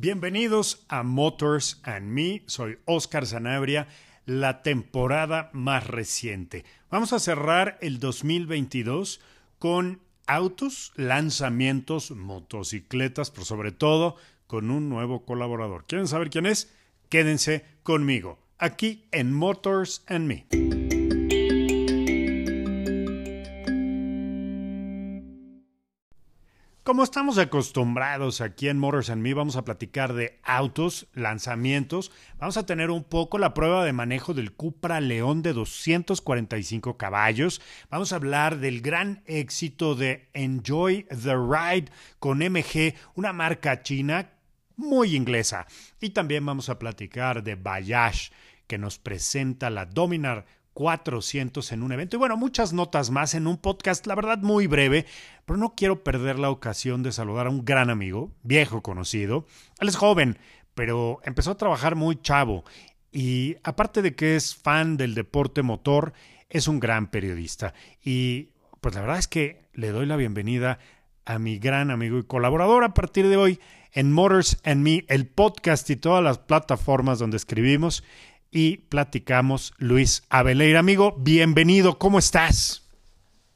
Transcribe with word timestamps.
Bienvenidos 0.00 0.86
a 0.88 1.02
Motors 1.02 1.80
and 1.82 2.06
Me. 2.12 2.44
Soy 2.46 2.78
Oscar 2.84 3.26
Zanabria, 3.26 3.88
la 4.26 4.62
temporada 4.62 5.50
más 5.52 5.88
reciente. 5.88 6.64
Vamos 6.88 7.12
a 7.12 7.18
cerrar 7.18 7.78
el 7.80 7.98
2022 7.98 9.20
con 9.58 10.00
autos, 10.28 10.92
lanzamientos, 10.94 12.12
motocicletas, 12.12 13.32
pero 13.32 13.44
sobre 13.44 13.72
todo 13.72 14.14
con 14.46 14.70
un 14.70 14.88
nuevo 14.88 15.24
colaborador. 15.24 15.84
¿Quieren 15.88 16.06
saber 16.06 16.30
quién 16.30 16.46
es? 16.46 16.72
Quédense 17.08 17.64
conmigo, 17.82 18.38
aquí 18.56 19.08
en 19.10 19.32
Motors 19.32 20.04
and 20.06 20.28
Me. 20.28 20.97
Como 26.88 27.04
estamos 27.04 27.36
acostumbrados 27.36 28.40
aquí 28.40 28.66
en 28.66 28.78
Motors 28.78 29.10
and 29.10 29.20
Me, 29.20 29.34
vamos 29.34 29.56
a 29.56 29.64
platicar 29.66 30.14
de 30.14 30.40
autos, 30.42 31.06
lanzamientos. 31.12 32.10
Vamos 32.38 32.56
a 32.56 32.64
tener 32.64 32.90
un 32.90 33.04
poco 33.04 33.36
la 33.36 33.52
prueba 33.52 33.84
de 33.84 33.92
manejo 33.92 34.32
del 34.32 34.54
Cupra 34.54 34.98
León 35.02 35.42
de 35.42 35.52
245 35.52 36.96
caballos. 36.96 37.60
Vamos 37.90 38.14
a 38.14 38.16
hablar 38.16 38.56
del 38.56 38.80
gran 38.80 39.22
éxito 39.26 39.96
de 39.96 40.30
Enjoy 40.32 41.02
the 41.10 41.36
Ride 41.36 41.92
con 42.20 42.38
MG, 42.38 42.94
una 43.14 43.34
marca 43.34 43.82
china 43.82 44.30
muy 44.74 45.14
inglesa. 45.14 45.66
Y 46.00 46.08
también 46.08 46.46
vamos 46.46 46.70
a 46.70 46.78
platicar 46.78 47.42
de 47.42 47.56
Bayash, 47.56 48.30
que 48.66 48.78
nos 48.78 48.98
presenta 48.98 49.68
la 49.68 49.84
Dominar 49.84 50.46
400 50.78 51.72
en 51.72 51.82
un 51.82 51.90
evento. 51.90 52.14
Y 52.14 52.20
bueno, 52.20 52.36
muchas 52.36 52.72
notas 52.72 53.10
más 53.10 53.34
en 53.34 53.48
un 53.48 53.56
podcast, 53.56 54.06
la 54.06 54.14
verdad, 54.14 54.38
muy 54.38 54.68
breve, 54.68 55.06
pero 55.44 55.56
no 55.56 55.74
quiero 55.74 56.04
perder 56.04 56.38
la 56.38 56.50
ocasión 56.50 57.02
de 57.02 57.10
saludar 57.10 57.48
a 57.48 57.50
un 57.50 57.64
gran 57.64 57.90
amigo, 57.90 58.30
viejo 58.44 58.80
conocido. 58.80 59.44
Él 59.80 59.88
es 59.88 59.96
joven, 59.96 60.38
pero 60.76 61.18
empezó 61.24 61.50
a 61.50 61.56
trabajar 61.56 61.96
muy 61.96 62.22
chavo. 62.22 62.62
Y 63.10 63.56
aparte 63.64 64.02
de 64.02 64.14
que 64.14 64.36
es 64.36 64.54
fan 64.54 64.96
del 64.96 65.16
deporte 65.16 65.62
motor, 65.62 66.12
es 66.48 66.68
un 66.68 66.78
gran 66.78 67.10
periodista. 67.10 67.74
Y 68.00 68.50
pues 68.80 68.94
la 68.94 69.00
verdad 69.00 69.18
es 69.18 69.26
que 69.26 69.68
le 69.72 69.90
doy 69.90 70.06
la 70.06 70.14
bienvenida 70.14 70.78
a 71.24 71.40
mi 71.40 71.58
gran 71.58 71.90
amigo 71.90 72.18
y 72.18 72.22
colaborador 72.22 72.84
a 72.84 72.94
partir 72.94 73.26
de 73.26 73.36
hoy 73.36 73.58
en 73.94 74.12
Motors 74.12 74.60
and 74.62 74.84
Me, 74.84 75.04
el 75.08 75.26
podcast 75.26 75.90
y 75.90 75.96
todas 75.96 76.22
las 76.22 76.38
plataformas 76.38 77.18
donde 77.18 77.36
escribimos 77.36 78.04
y 78.50 78.78
platicamos 78.78 79.74
Luis 79.78 80.22
Abeleira. 80.28 80.80
Amigo, 80.80 81.14
bienvenido, 81.18 81.98
¿cómo 81.98 82.18
estás? 82.18 82.82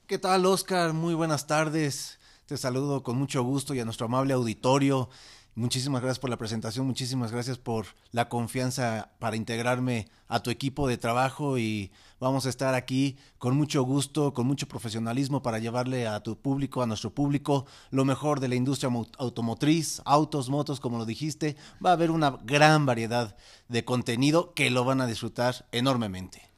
¿Qué 0.06 0.18
tal, 0.18 0.44
Oscar? 0.46 0.92
Muy 0.92 1.14
buenas 1.14 1.46
tardes. 1.46 2.18
Te 2.46 2.56
saludo 2.56 3.02
con 3.02 3.16
mucho 3.16 3.42
gusto 3.42 3.74
y 3.74 3.80
a 3.80 3.84
nuestro 3.84 4.06
amable 4.06 4.34
auditorio. 4.34 5.08
Muchísimas 5.54 6.00
gracias 6.00 6.18
por 6.18 6.30
la 6.30 6.38
presentación, 6.38 6.86
muchísimas 6.86 7.30
gracias 7.30 7.58
por 7.58 7.84
la 8.10 8.30
confianza 8.30 9.10
para 9.18 9.36
integrarme 9.36 10.08
a 10.26 10.42
tu 10.42 10.48
equipo 10.48 10.88
de 10.88 10.96
trabajo 10.96 11.58
y 11.58 11.92
vamos 12.18 12.46
a 12.46 12.48
estar 12.48 12.74
aquí 12.74 13.18
con 13.36 13.54
mucho 13.54 13.82
gusto, 13.82 14.32
con 14.32 14.46
mucho 14.46 14.66
profesionalismo 14.66 15.42
para 15.42 15.58
llevarle 15.58 16.06
a 16.06 16.20
tu 16.20 16.38
público, 16.40 16.82
a 16.82 16.86
nuestro 16.86 17.10
público, 17.10 17.66
lo 17.90 18.06
mejor 18.06 18.40
de 18.40 18.48
la 18.48 18.54
industria 18.54 18.90
automotriz, 19.18 20.00
autos, 20.06 20.48
motos, 20.48 20.80
como 20.80 20.96
lo 20.96 21.04
dijiste. 21.04 21.54
Va 21.84 21.90
a 21.90 21.94
haber 21.94 22.10
una 22.10 22.30
gran 22.44 22.86
variedad 22.86 23.36
de 23.68 23.84
contenido 23.84 24.54
que 24.54 24.70
lo 24.70 24.86
van 24.86 25.02
a 25.02 25.06
disfrutar 25.06 25.66
enormemente. 25.70 26.48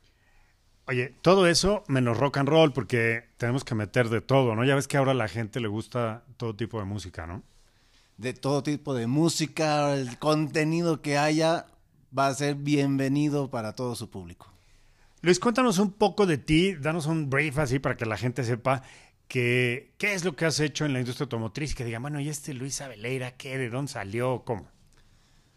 Oye, 0.86 1.16
todo 1.20 1.48
eso 1.48 1.82
menos 1.88 2.16
rock 2.16 2.36
and 2.36 2.48
roll 2.48 2.72
porque 2.72 3.24
tenemos 3.38 3.64
que 3.64 3.74
meter 3.74 4.08
de 4.08 4.20
todo, 4.20 4.54
¿no? 4.54 4.64
Ya 4.64 4.76
ves 4.76 4.86
que 4.86 4.98
ahora 4.98 5.10
a 5.10 5.14
la 5.14 5.26
gente 5.26 5.58
le 5.58 5.66
gusta 5.66 6.22
todo 6.36 6.54
tipo 6.54 6.78
de 6.78 6.84
música, 6.84 7.26
¿no? 7.26 7.42
De 8.16 8.32
todo 8.32 8.62
tipo 8.62 8.94
de 8.94 9.06
música, 9.06 9.94
el 9.94 10.18
contenido 10.18 11.02
que 11.02 11.18
haya 11.18 11.66
va 12.16 12.28
a 12.28 12.34
ser 12.34 12.54
bienvenido 12.54 13.50
para 13.50 13.74
todo 13.74 13.96
su 13.96 14.10
público. 14.10 14.52
Luis, 15.20 15.40
cuéntanos 15.40 15.78
un 15.78 15.92
poco 15.92 16.26
de 16.26 16.38
ti, 16.38 16.74
danos 16.74 17.06
un 17.06 17.30
brief 17.30 17.58
así 17.58 17.78
para 17.78 17.96
que 17.96 18.06
la 18.06 18.16
gente 18.16 18.44
sepa 18.44 18.82
que, 19.26 19.94
qué 19.98 20.14
es 20.14 20.24
lo 20.24 20.36
que 20.36 20.44
has 20.44 20.60
hecho 20.60 20.84
en 20.84 20.92
la 20.92 21.00
industria 21.00 21.24
automotriz, 21.24 21.74
que 21.74 21.84
digan, 21.84 22.02
bueno, 22.02 22.20
¿y 22.20 22.28
este 22.28 22.54
Luis 22.54 22.80
Abeleira 22.80 23.32
qué? 23.36 23.58
¿De 23.58 23.70
dónde 23.70 23.92
salió? 23.92 24.44
¿Cómo? 24.44 24.68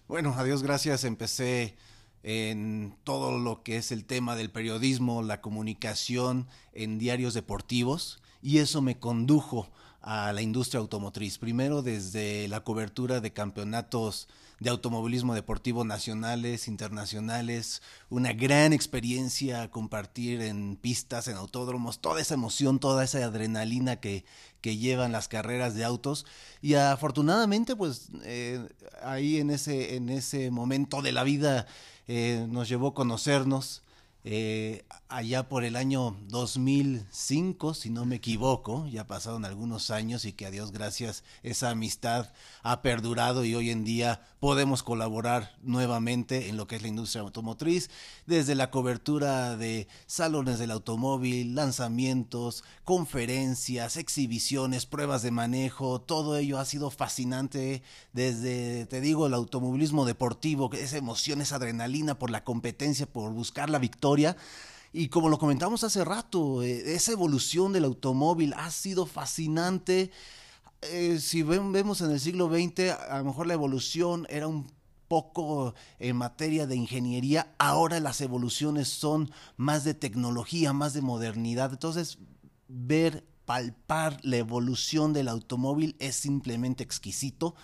Bueno, 0.07 0.33
a 0.37 0.43
Dios 0.43 0.63
gracias, 0.63 1.03
empecé 1.03 1.75
en 2.23 2.95
todo 3.03 3.37
lo 3.37 3.61
que 3.61 3.77
es 3.77 3.91
el 3.91 4.05
tema 4.05 4.35
del 4.35 4.49
periodismo, 4.49 5.21
la 5.21 5.41
comunicación 5.41 6.47
en 6.73 6.97
diarios 6.97 7.33
deportivos 7.33 8.21
y 8.41 8.59
eso 8.59 8.81
me 8.81 8.97
condujo 8.97 9.69
a 10.01 10.31
la 10.33 10.41
industria 10.41 10.79
automotriz. 10.79 11.37
Primero 11.37 11.81
desde 11.81 12.47
la 12.47 12.61
cobertura 12.61 13.19
de 13.19 13.33
campeonatos 13.33 14.27
de 14.59 14.69
automovilismo 14.69 15.35
deportivo 15.35 15.83
nacionales, 15.85 16.67
internacionales, 16.67 17.81
una 18.09 18.33
gran 18.33 18.73
experiencia 18.73 19.69
compartir 19.69 20.41
en 20.41 20.77
pistas, 20.77 21.27
en 21.27 21.35
autódromos, 21.35 21.99
toda 21.99 22.21
esa 22.21 22.33
emoción, 22.33 22.79
toda 22.79 23.03
esa 23.03 23.19
adrenalina 23.19 23.97
que, 23.97 24.25
que 24.61 24.77
llevan 24.77 25.11
las 25.11 25.27
carreras 25.27 25.75
de 25.75 25.83
autos. 25.83 26.25
Y 26.61 26.73
afortunadamente, 26.73 27.75
pues 27.75 28.09
eh, 28.23 28.67
ahí 29.03 29.37
en 29.37 29.51
ese, 29.51 29.95
en 29.95 30.09
ese 30.09 30.49
momento 30.49 31.01
de 31.01 31.11
la 31.11 31.23
vida 31.23 31.67
eh, 32.07 32.47
nos 32.49 32.67
llevó 32.67 32.89
a 32.89 32.93
conocernos 32.93 33.83
eh, 34.29 34.83
allá 35.07 35.47
por 35.47 35.63
el 35.63 35.77
año 35.77 36.17
2005, 36.27 37.73
si 37.73 37.89
no 37.89 38.03
me 38.03 38.17
equivoco, 38.17 38.85
ya 38.87 39.07
pasaron 39.07 39.45
algunos 39.45 39.89
años 39.89 40.25
y 40.25 40.33
que 40.33 40.45
a 40.45 40.51
Dios 40.51 40.73
gracias 40.73 41.23
esa 41.43 41.69
amistad 41.69 42.33
ha 42.61 42.81
perdurado 42.81 43.45
y 43.45 43.55
hoy 43.55 43.69
en 43.69 43.85
día 43.85 44.19
podemos 44.39 44.83
colaborar 44.83 45.55
nuevamente 45.61 46.49
en 46.49 46.57
lo 46.57 46.67
que 46.67 46.75
es 46.75 46.81
la 46.81 46.87
industria 46.87 47.21
automotriz, 47.21 47.89
desde 48.25 48.55
la 48.55 48.69
cobertura 48.69 49.57
de 49.57 49.87
salones 50.05 50.59
del 50.59 50.71
automóvil, 50.71 51.55
lanzamientos, 51.55 52.63
conferencias, 52.83 53.97
exhibiciones, 53.97 54.85
pruebas 54.85 55.21
de 55.23 55.31
manejo, 55.31 56.01
todo 56.01 56.37
ello 56.37 56.59
ha 56.59 56.65
sido 56.65 56.91
fascinante 56.91 57.81
desde, 58.13 58.85
te 58.85 59.01
digo, 59.01 59.27
el 59.27 59.33
automovilismo 59.33 60.05
deportivo, 60.05 60.69
esa 60.73 60.97
emoción, 60.97 61.41
esa 61.41 61.55
adrenalina 61.55 62.19
por 62.19 62.29
la 62.29 62.43
competencia, 62.43 63.05
por 63.05 63.31
buscar 63.33 63.69
la 63.69 63.79
victoria 63.79 64.37
y 64.93 65.09
como 65.09 65.29
lo 65.29 65.37
comentamos 65.37 65.83
hace 65.83 66.03
rato, 66.05 66.63
eh, 66.63 66.95
esa 66.95 67.11
evolución 67.11 67.73
del 67.73 67.85
automóvil 67.85 68.53
ha 68.57 68.71
sido 68.71 69.05
fascinante. 69.05 70.11
Eh, 70.81 71.19
si 71.19 71.43
vemos 71.43 72.01
en 72.01 72.11
el 72.11 72.19
siglo 72.19 72.49
XX, 72.49 72.91
a 73.09 73.17
lo 73.19 73.25
mejor 73.25 73.47
la 73.47 73.53
evolución 73.53 74.27
era 74.29 74.47
un 74.47 74.67
poco 75.07 75.73
en 75.99 76.15
materia 76.17 76.67
de 76.67 76.75
ingeniería, 76.75 77.53
ahora 77.57 77.99
las 77.99 78.21
evoluciones 78.21 78.87
son 78.87 79.31
más 79.55 79.83
de 79.83 79.93
tecnología, 79.93 80.73
más 80.73 80.93
de 80.93 81.01
modernidad. 81.01 81.71
Entonces, 81.71 82.19
ver, 82.67 83.25
palpar 83.45 84.19
la 84.23 84.37
evolución 84.37 85.13
del 85.13 85.29
automóvil 85.29 85.95
es 85.99 86.15
simplemente 86.15 86.83
exquisito 86.83 87.55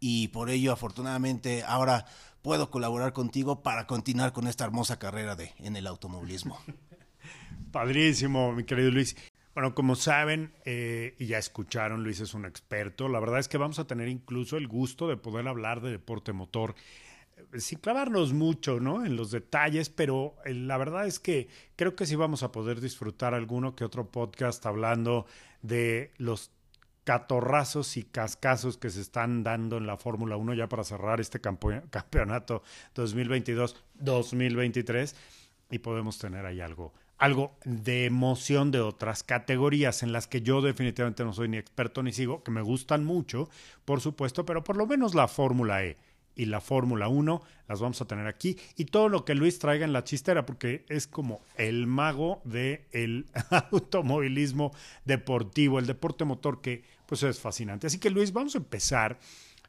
y 0.00 0.28
por 0.28 0.50
ello 0.50 0.72
afortunadamente 0.72 1.62
ahora 1.64 2.06
puedo 2.42 2.70
colaborar 2.70 3.12
contigo 3.12 3.62
para 3.62 3.86
continuar 3.86 4.32
con 4.32 4.46
esta 4.46 4.64
hermosa 4.64 4.98
carrera 4.98 5.36
de, 5.36 5.52
en 5.58 5.76
el 5.76 5.86
automovilismo. 5.86 6.58
Padrísimo, 7.72 8.52
mi 8.52 8.64
querido 8.64 8.90
Luis. 8.90 9.16
Bueno, 9.56 9.74
como 9.74 9.96
saben 9.96 10.52
eh, 10.66 11.16
y 11.18 11.28
ya 11.28 11.38
escucharon, 11.38 12.04
Luis 12.04 12.20
es 12.20 12.34
un 12.34 12.44
experto. 12.44 13.08
La 13.08 13.20
verdad 13.20 13.38
es 13.38 13.48
que 13.48 13.56
vamos 13.56 13.78
a 13.78 13.86
tener 13.86 14.06
incluso 14.06 14.58
el 14.58 14.68
gusto 14.68 15.08
de 15.08 15.16
poder 15.16 15.48
hablar 15.48 15.80
de 15.80 15.90
deporte 15.90 16.34
motor 16.34 16.74
eh, 17.38 17.46
sin 17.58 17.78
clavarnos 17.78 18.34
mucho, 18.34 18.80
¿no? 18.80 19.06
En 19.06 19.16
los 19.16 19.30
detalles, 19.30 19.88
pero 19.88 20.36
eh, 20.44 20.52
la 20.52 20.76
verdad 20.76 21.06
es 21.06 21.18
que 21.18 21.48
creo 21.74 21.96
que 21.96 22.04
sí 22.04 22.16
vamos 22.16 22.42
a 22.42 22.52
poder 22.52 22.82
disfrutar 22.82 23.32
alguno 23.32 23.74
que 23.74 23.86
otro 23.86 24.10
podcast 24.10 24.66
hablando 24.66 25.24
de 25.62 26.12
los 26.18 26.50
catorrazos 27.04 27.96
y 27.96 28.02
cascazos 28.02 28.76
que 28.76 28.90
se 28.90 29.00
están 29.00 29.42
dando 29.42 29.78
en 29.78 29.86
la 29.86 29.96
Fórmula 29.96 30.36
1 30.36 30.52
ya 30.52 30.68
para 30.68 30.84
cerrar 30.84 31.18
este 31.18 31.40
campeonato 31.40 32.62
2022-2023 32.94 35.14
y 35.70 35.78
podemos 35.78 36.18
tener 36.18 36.44
ahí 36.44 36.60
algo 36.60 36.92
algo 37.18 37.56
de 37.64 38.04
emoción 38.04 38.70
de 38.70 38.80
otras 38.80 39.22
categorías 39.22 40.02
en 40.02 40.12
las 40.12 40.26
que 40.26 40.42
yo 40.42 40.60
definitivamente 40.60 41.24
no 41.24 41.32
soy 41.32 41.48
ni 41.48 41.56
experto 41.56 42.02
ni 42.02 42.12
sigo, 42.12 42.42
que 42.42 42.50
me 42.50 42.62
gustan 42.62 43.04
mucho, 43.04 43.48
por 43.84 44.00
supuesto, 44.00 44.44
pero 44.44 44.64
por 44.64 44.76
lo 44.76 44.86
menos 44.86 45.14
la 45.14 45.28
Fórmula 45.28 45.84
E 45.84 45.96
y 46.34 46.44
la 46.44 46.60
Fórmula 46.60 47.08
1 47.08 47.42
las 47.66 47.80
vamos 47.80 48.00
a 48.00 48.04
tener 48.04 48.26
aquí 48.26 48.58
y 48.76 48.84
todo 48.84 49.08
lo 49.08 49.24
que 49.24 49.34
Luis 49.34 49.58
traiga 49.58 49.84
en 49.84 49.94
la 49.94 50.04
chistera 50.04 50.44
porque 50.44 50.84
es 50.88 51.06
como 51.06 51.40
el 51.56 51.86
mago 51.86 52.42
del 52.44 52.82
el 52.92 53.26
automovilismo 53.72 54.72
deportivo, 55.04 55.78
el 55.78 55.86
deporte 55.86 56.24
motor 56.24 56.60
que 56.60 56.84
pues 57.06 57.22
es 57.22 57.40
fascinante. 57.40 57.86
Así 57.86 57.98
que 57.98 58.10
Luis, 58.10 58.32
vamos 58.32 58.54
a 58.54 58.58
empezar 58.58 59.18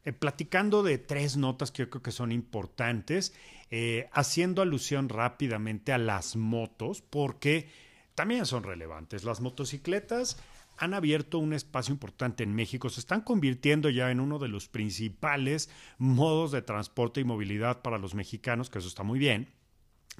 eh, 0.04 0.12
platicando 0.12 0.82
de 0.82 0.98
tres 0.98 1.36
notas 1.36 1.70
que 1.70 1.84
yo 1.84 1.90
creo 1.90 2.02
que 2.02 2.12
son 2.12 2.32
importantes, 2.32 3.34
eh, 3.70 4.08
haciendo 4.12 4.62
alusión 4.62 5.08
rápidamente 5.08 5.92
a 5.92 5.98
las 5.98 6.36
motos 6.36 7.02
porque 7.02 7.68
también 8.14 8.46
son 8.46 8.64
relevantes. 8.64 9.24
Las 9.24 9.40
motocicletas 9.40 10.38
han 10.78 10.94
abierto 10.94 11.38
un 11.38 11.52
espacio 11.52 11.92
importante 11.92 12.44
en 12.44 12.54
México, 12.54 12.88
se 12.88 13.00
están 13.00 13.20
convirtiendo 13.20 13.90
ya 13.90 14.10
en 14.10 14.20
uno 14.20 14.38
de 14.38 14.48
los 14.48 14.68
principales 14.68 15.70
modos 15.98 16.52
de 16.52 16.62
transporte 16.62 17.20
y 17.20 17.24
movilidad 17.24 17.82
para 17.82 17.98
los 17.98 18.14
mexicanos, 18.14 18.70
que 18.70 18.78
eso 18.78 18.88
está 18.88 19.02
muy 19.02 19.18
bien. 19.18 19.48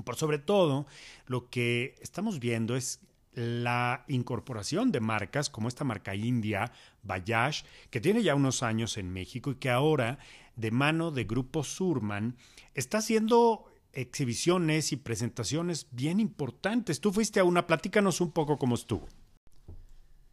Por 0.05 0.17
sobre 0.17 0.39
todo, 0.39 0.87
lo 1.27 1.49
que 1.49 1.95
estamos 2.01 2.39
viendo 2.41 2.77
es 2.77 3.01
la 3.39 4.05
incorporación 4.09 4.91
de 4.91 4.99
marcas 4.99 5.49
como 5.49 5.69
esta 5.69 5.85
marca 5.85 6.17
india, 6.17 6.73
Bayash, 7.05 7.63
que 7.91 8.01
tiene 8.01 8.23
ya 8.25 8.35
unos 8.35 8.65
años 8.65 8.99
en 8.99 9.13
México 9.13 9.53
y 9.53 9.55
que 9.55 9.71
ahora, 9.71 10.19
de 10.57 10.73
mano 10.73 11.13
de 11.13 11.23
Grupo 11.23 11.63
Surman, 11.63 12.37
está 12.75 12.99
haciendo 12.99 13.67
exhibiciones 13.93 14.91
y 14.91 14.97
presentaciones 14.97 15.87
bien 15.93 16.19
importantes. 16.19 17.01
Tú 17.01 17.13
fuiste 17.13 17.39
a 17.39 17.45
una, 17.45 17.67
platícanos 17.69 18.21
un 18.21 18.33
poco 18.33 18.59
cómo 18.59 18.75
estuvo. 18.75 19.07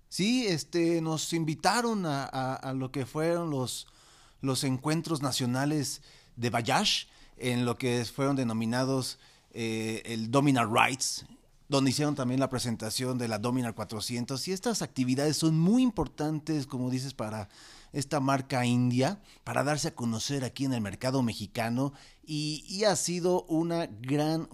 Sí, 0.09 0.47
este, 0.47 0.99
nos 0.99 1.31
invitaron 1.33 2.05
a, 2.07 2.73
lo 2.75 2.91
que 2.91 3.05
fueron 3.05 3.51
los, 3.51 3.87
los 4.41 4.63
encuentros 4.63 5.21
nacionales 5.21 6.01
de 6.35 6.49
Bayash, 6.49 7.05
en 7.37 7.65
lo 7.65 7.77
que 7.77 8.03
fueron 8.05 8.35
denominados 8.35 9.19
eh, 9.51 10.01
el 10.05 10.31
Dominar 10.31 10.71
Rights, 10.71 11.25
donde 11.67 11.89
hicieron 11.89 12.15
también 12.15 12.39
la 12.39 12.49
presentación 12.49 13.17
de 13.17 13.27
la 13.27 13.39
Dominar 13.39 13.73
400. 13.73 14.47
Y 14.47 14.51
estas 14.51 14.81
actividades 14.81 15.37
son 15.37 15.59
muy 15.59 15.81
importantes, 15.81 16.67
como 16.67 16.89
dices, 16.89 17.13
para 17.13 17.49
esta 17.91 18.19
marca 18.19 18.65
india, 18.65 19.21
para 19.43 19.63
darse 19.63 19.89
a 19.89 19.95
conocer 19.95 20.43
aquí 20.43 20.65
en 20.65 20.73
el 20.73 20.81
mercado 20.81 21.23
mexicano. 21.23 21.93
Y, 22.25 22.83
ha 22.83 22.95
sido 22.95 23.43
una 23.43 23.87
gran, 23.87 24.47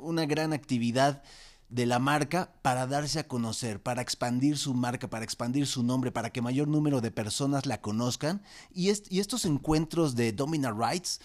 una 0.00 0.26
gran 0.26 0.52
actividad 0.52 1.22
de 1.70 1.86
la 1.86 1.98
marca 1.98 2.52
para 2.62 2.86
darse 2.86 3.18
a 3.20 3.26
conocer, 3.26 3.82
para 3.82 4.02
expandir 4.02 4.58
su 4.58 4.74
marca, 4.74 5.08
para 5.08 5.24
expandir 5.24 5.66
su 5.66 5.82
nombre, 5.82 6.12
para 6.12 6.30
que 6.30 6.42
mayor 6.42 6.68
número 6.68 7.00
de 7.00 7.10
personas 7.10 7.64
la 7.64 7.80
conozcan. 7.80 8.42
Y, 8.72 8.90
estos 8.90 9.46
encuentros 9.46 10.14
de 10.14 10.32
Dominar 10.32 10.76
Rights, 10.76 11.20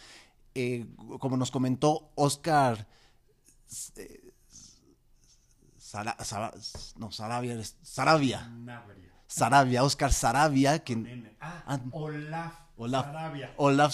eh, 0.55 0.87
como 1.19 1.35
nos 1.35 1.51
comentó 1.51 2.09
Oscar 2.15 2.87
eh, 3.97 4.28
no, 6.97 7.11
Sarabia, 7.11 7.61
Sarabia. 7.81 8.51
Sarabia, 9.27 9.83
Oscar 9.83 10.11
Sarabia, 10.11 10.79
que... 10.79 10.95
Ah, 11.39 11.63
ah, 11.67 11.79
Olaf. 11.91 12.53
Olaf 12.77 13.05
Sarabia. 13.05 13.53
Olaf 13.57 13.93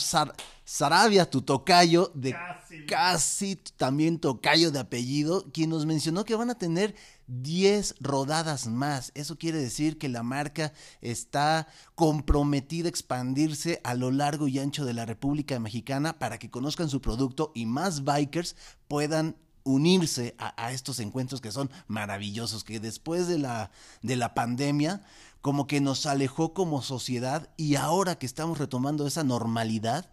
Sarabia, 0.64 1.30
tu 1.30 1.42
tocayo, 1.42 2.12
de 2.14 2.32
casi. 2.32 2.86
casi. 2.86 3.56
también 3.56 4.20
tocayo 4.20 4.72
de 4.72 4.80
apellido, 4.80 5.46
quien 5.52 5.72
nos 5.72 5.86
mencionó 5.86 6.24
que 6.24 6.36
van 6.36 6.52
a 6.52 6.58
tener 6.58 6.96
10 7.28 7.96
rodadas 8.00 8.68
más. 8.68 9.12
Eso 9.16 9.38
quiere 9.38 9.58
decir 9.58 9.98
que 9.98 10.08
la 10.08 10.24
marca 10.24 10.72
está 11.02 11.68
comprometida 11.96 12.88
a 12.88 12.90
expandirse 12.90 13.82
a 13.84 13.96
lo 13.96 14.12
largo 14.12 14.48
y 14.48 14.60
ancho 14.60 14.86
de 14.86 14.94
la 14.94 15.06
República 15.06 15.60
Mexicana 15.60 16.18
para 16.20 16.38
que 16.38 16.52
conozcan 16.52 16.90
su 16.90 17.02
producto 17.02 17.52
y 17.56 17.66
más 17.66 18.04
bikers 18.04 18.56
puedan 18.88 19.36
unirse 19.66 20.36
a, 20.38 20.72
estos 20.72 21.00
encuentros 21.00 21.42
que 21.42 21.52
son 21.52 21.70
maravillosos, 21.88 22.64
que 22.64 22.80
después 22.80 23.28
de 23.28 23.40
la, 23.40 23.72
de 24.02 24.16
la 24.16 24.34
pandemia 24.34 25.04
como 25.42 25.68
que 25.68 25.82
nos 25.82 26.06
alejó 26.06 26.54
como 26.54 26.82
sociedad 26.82 27.50
y 27.58 27.76
ahora 27.76 28.18
que 28.18 28.26
estamos 28.26 28.58
retomando 28.58 29.06
esa 29.06 29.24
normalidad, 29.24 30.10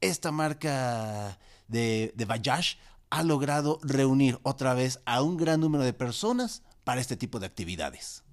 esta 0.00 0.32
marca 0.32 1.38
de, 1.68 2.14
de 2.16 2.72
ha 3.10 3.22
logrado 3.22 3.78
reunir 3.82 4.38
otra 4.42 4.74
vez 4.74 5.00
a 5.04 5.22
un 5.22 5.36
gran 5.36 5.60
número 5.60 5.84
de 5.84 5.92
personas 5.92 6.62
para 6.84 7.00
este 7.00 7.16
tipo 7.16 7.38
de 7.40 7.46
actividades. 7.46 8.24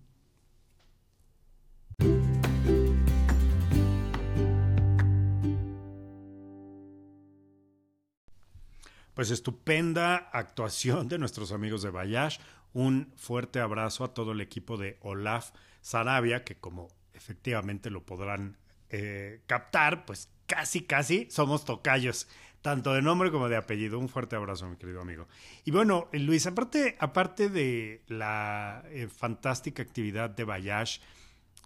Pues 9.13 9.29
estupenda 9.29 10.15
actuación 10.15 11.07
de 11.07 11.19
nuestros 11.19 11.51
amigos 11.51 11.83
de 11.83 11.91
Bayash. 11.91 12.39
Un 12.73 13.13
fuerte 13.15 13.59
abrazo 13.59 14.03
a 14.03 14.13
todo 14.13 14.31
el 14.31 14.41
equipo 14.41 14.77
de 14.77 14.97
Olaf 15.01 15.51
Sarabia, 15.81 16.43
que 16.43 16.55
como 16.55 16.87
efectivamente 17.13 17.91
lo 17.91 18.03
podrán 18.03 18.57
eh, 18.89 19.41
captar, 19.45 20.05
pues 20.05 20.29
casi, 20.47 20.81
casi 20.81 21.27
somos 21.29 21.63
tocayos, 21.65 22.27
tanto 22.63 22.93
de 22.93 23.03
nombre 23.03 23.29
como 23.29 23.49
de 23.49 23.55
apellido. 23.55 23.99
Un 23.99 24.09
fuerte 24.09 24.35
abrazo, 24.35 24.67
mi 24.67 24.77
querido 24.77 25.01
amigo. 25.01 25.27
Y 25.63 25.71
bueno, 25.71 26.09
Luis, 26.13 26.47
aparte, 26.47 26.95
aparte 26.99 27.49
de 27.49 28.01
la 28.07 28.83
eh, 28.87 29.07
fantástica 29.07 29.83
actividad 29.83 30.31
de 30.31 30.43
Bayash, 30.43 30.99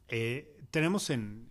eh, 0.09 0.56
tenemos 0.71 1.09
en, 1.09 1.47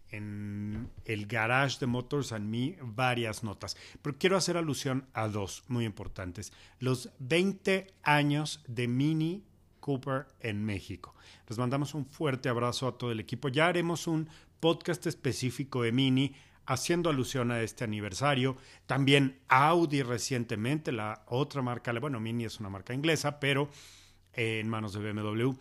el 1.05 1.27
garage 1.27 1.79
de 1.81 1.87
Motors 1.87 2.33
and 2.33 2.49
Me 2.49 2.79
varias 2.81 3.43
notas, 3.43 3.77
pero 4.01 4.17
quiero 4.19 4.37
hacer 4.37 4.57
alusión 4.57 5.07
a 5.13 5.29
dos 5.29 5.65
muy 5.69 5.85
importantes. 5.85 6.53
Los 6.79 7.11
20 7.19 7.89
años 8.03 8.63
de 8.67 8.89
Mini 8.89 9.45
Cooper 9.81 10.27
en 10.41 10.65
México. 10.65 11.15
Les 11.49 11.59
mandamos 11.59 11.95
un 11.95 12.07
fuerte 12.07 12.49
abrazo 12.49 12.89
a 12.89 12.97
todo 12.97 13.13
el 13.13 13.21
equipo. 13.21 13.49
Ya 13.49 13.67
haremos 13.67 14.07
un 14.07 14.29
podcast 14.59 15.07
específico 15.07 15.83
de 15.83 15.93
Mini 15.93 16.35
haciendo 16.67 17.11
alusión 17.11 17.51
a 17.51 17.63
este 17.63 17.85
aniversario. 17.85 18.57
También 18.87 19.39
Audi 19.49 20.03
recientemente, 20.03 20.93
la 20.93 21.25
otra 21.27 21.63
marca, 21.63 21.93
bueno, 22.01 22.21
Mini 22.21 22.45
es 22.45 22.59
una 22.59 22.69
marca 22.69 22.95
inglesa, 22.95 23.39
pero 23.39 23.69
en 24.33 24.69
manos 24.69 24.93
de 24.93 25.13
BMW, 25.13 25.53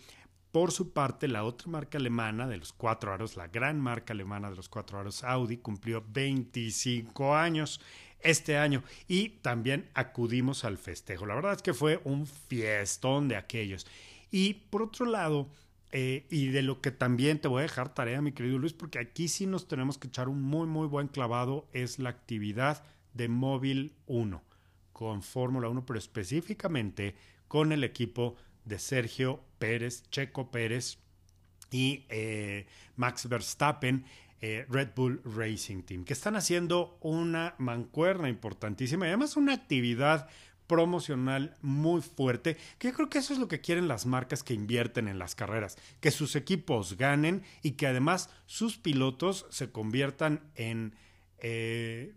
por 0.55 0.71
su 0.71 0.93
parte, 0.93 1.27
la 1.27 1.43
otra 1.43 1.67
marca 1.67 1.97
alemana 1.97 2.47
de 2.47 2.55
los 2.55 2.71
cuatro 2.71 3.11
aros, 3.11 3.35
la 3.35 3.49
gran 3.49 3.77
marca 3.77 4.13
alemana 4.13 4.49
de 4.49 4.55
los 4.55 4.69
cuatro 4.69 4.97
aros, 4.97 5.21
Audi, 5.25 5.57
cumplió 5.57 6.01
25 6.07 7.35
años 7.35 7.81
este 8.21 8.57
año 8.57 8.81
y 9.09 9.31
también 9.41 9.89
acudimos 9.95 10.63
al 10.63 10.77
festejo. 10.77 11.25
La 11.25 11.35
verdad 11.35 11.55
es 11.57 11.61
que 11.61 11.73
fue 11.73 11.99
un 12.05 12.25
fiestón 12.25 13.27
de 13.27 13.35
aquellos. 13.35 13.85
Y 14.31 14.53
por 14.53 14.83
otro 14.83 15.05
lado, 15.05 15.49
eh, 15.91 16.25
y 16.29 16.47
de 16.47 16.61
lo 16.61 16.79
que 16.79 16.91
también 16.91 17.41
te 17.41 17.49
voy 17.49 17.59
a 17.59 17.63
dejar 17.63 17.93
tarea, 17.93 18.21
mi 18.21 18.31
querido 18.31 18.57
Luis, 18.57 18.71
porque 18.71 18.99
aquí 18.99 19.27
sí 19.27 19.47
nos 19.47 19.67
tenemos 19.67 19.97
que 19.97 20.07
echar 20.07 20.29
un 20.29 20.41
muy, 20.41 20.67
muy 20.67 20.87
buen 20.87 21.09
clavado, 21.09 21.67
es 21.73 21.99
la 21.99 22.11
actividad 22.11 22.81
de 23.13 23.27
Móvil 23.27 23.91
1 24.07 24.41
con 24.93 25.21
Fórmula 25.21 25.67
1, 25.67 25.85
pero 25.85 25.99
específicamente 25.99 27.13
con 27.49 27.73
el 27.73 27.83
equipo 27.83 28.37
de 28.65 28.79
Sergio 28.79 29.43
Pérez, 29.59 30.03
Checo 30.09 30.51
Pérez 30.51 30.97
y 31.71 32.05
eh, 32.09 32.67
Max 32.95 33.29
Verstappen, 33.29 34.05
eh, 34.41 34.65
Red 34.69 34.89
Bull 34.95 35.21
Racing 35.23 35.83
Team, 35.83 36.03
que 36.03 36.13
están 36.13 36.35
haciendo 36.35 36.97
una 37.01 37.55
mancuerna 37.57 38.29
importantísima 38.29 39.05
y 39.05 39.09
además 39.09 39.37
una 39.37 39.53
actividad 39.53 40.27
promocional 40.67 41.55
muy 41.61 42.01
fuerte, 42.01 42.57
que 42.77 42.89
yo 42.89 42.93
creo 42.93 43.09
que 43.09 43.19
eso 43.19 43.33
es 43.33 43.39
lo 43.39 43.47
que 43.47 43.61
quieren 43.61 43.87
las 43.87 44.05
marcas 44.05 44.43
que 44.43 44.53
invierten 44.53 45.07
en 45.07 45.19
las 45.19 45.35
carreras, 45.35 45.77
que 45.99 46.11
sus 46.11 46.35
equipos 46.35 46.97
ganen 46.97 47.43
y 47.61 47.71
que 47.71 47.87
además 47.87 48.29
sus 48.45 48.77
pilotos 48.77 49.45
se 49.49 49.71
conviertan 49.71 50.41
en, 50.55 50.95
eh, 51.39 52.13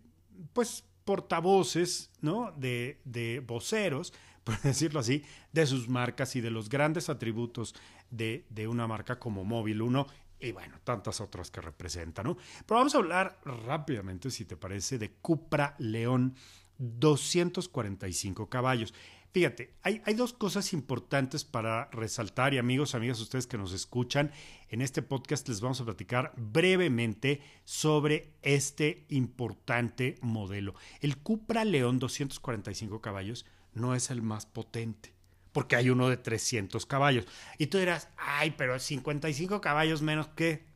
pues, 0.53 0.83
portavoces, 1.09 2.11
¿no? 2.21 2.51
De, 2.51 3.01
de 3.03 3.39
voceros 3.39 4.13
por 4.43 4.61
decirlo 4.61 4.99
así, 4.99 5.23
de 5.51 5.65
sus 5.65 5.89
marcas 5.89 6.35
y 6.35 6.41
de 6.41 6.51
los 6.51 6.69
grandes 6.69 7.09
atributos 7.09 7.73
de, 8.11 8.45
de 8.51 8.67
una 8.67 8.85
marca 8.85 9.17
como 9.17 9.43
Móvil 9.43 9.81
1 9.81 10.05
y 10.39 10.51
bueno, 10.51 10.75
tantas 10.83 11.19
otras 11.19 11.49
que 11.49 11.61
representa, 11.61 12.21
¿no? 12.21 12.37
Pero 12.65 12.77
vamos 12.77 12.93
a 12.93 12.99
hablar 12.99 13.39
rápidamente, 13.43 14.29
si 14.29 14.45
te 14.45 14.55
parece, 14.55 14.99
de 14.99 15.13
Cupra 15.13 15.75
León 15.79 16.35
245 16.77 18.47
caballos. 18.47 18.93
Fíjate, 19.31 19.75
hay, 19.83 20.01
dos 20.15 20.33
cosas 20.33 20.73
importantes 20.73 21.45
para 21.45 21.85
resaltar 21.91 22.55
y 22.55 22.57
amigos, 22.57 22.95
amigas, 22.95 23.19
ustedes 23.19 23.45
que 23.45 23.59
nos 23.59 23.73
escuchan, 23.73 24.31
en 24.69 24.81
este 24.81 25.03
podcast 25.03 25.47
les 25.47 25.61
vamos 25.61 25.79
a 25.81 25.85
platicar 25.85 26.33
brevemente 26.35 27.39
sobre 27.63 28.33
este 28.41 29.05
importante 29.09 30.17
modelo. 30.21 30.73
El 31.01 31.17
Cupra 31.17 31.63
León 31.63 31.99
245 31.99 33.01
caballos 33.01 33.45
no 33.73 33.93
es 33.93 34.09
el 34.09 34.23
más 34.23 34.47
potente, 34.47 35.13
porque 35.51 35.75
hay 35.75 35.91
uno 35.91 36.09
de 36.09 36.17
300 36.17 36.87
caballos. 36.87 37.27
Y 37.59 37.67
tú 37.67 37.77
dirás, 37.77 38.09
ay, 38.17 38.55
pero 38.57 38.79
55 38.79 39.61
caballos 39.61 40.01
menos 40.01 40.27
que... 40.29 40.67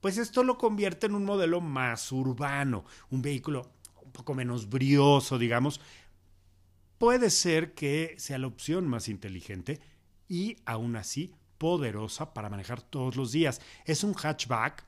Pues 0.00 0.16
esto 0.16 0.44
lo 0.44 0.56
convierte 0.56 1.06
en 1.06 1.14
un 1.14 1.24
modelo 1.24 1.60
más 1.60 2.10
urbano, 2.12 2.84
un 3.10 3.20
vehículo 3.20 3.68
un 4.02 4.12
poco 4.12 4.32
menos 4.32 4.70
brioso, 4.70 5.38
digamos. 5.38 5.80
Puede 6.98 7.30
ser 7.30 7.74
que 7.74 8.14
sea 8.18 8.38
la 8.38 8.48
opción 8.48 8.88
más 8.88 9.08
inteligente 9.08 9.80
y 10.28 10.56
aún 10.66 10.96
así 10.96 11.32
poderosa 11.56 12.34
para 12.34 12.50
manejar 12.50 12.82
todos 12.82 13.16
los 13.16 13.32
días. 13.32 13.60
Es 13.84 14.02
un 14.04 14.14
hatchback 14.14 14.84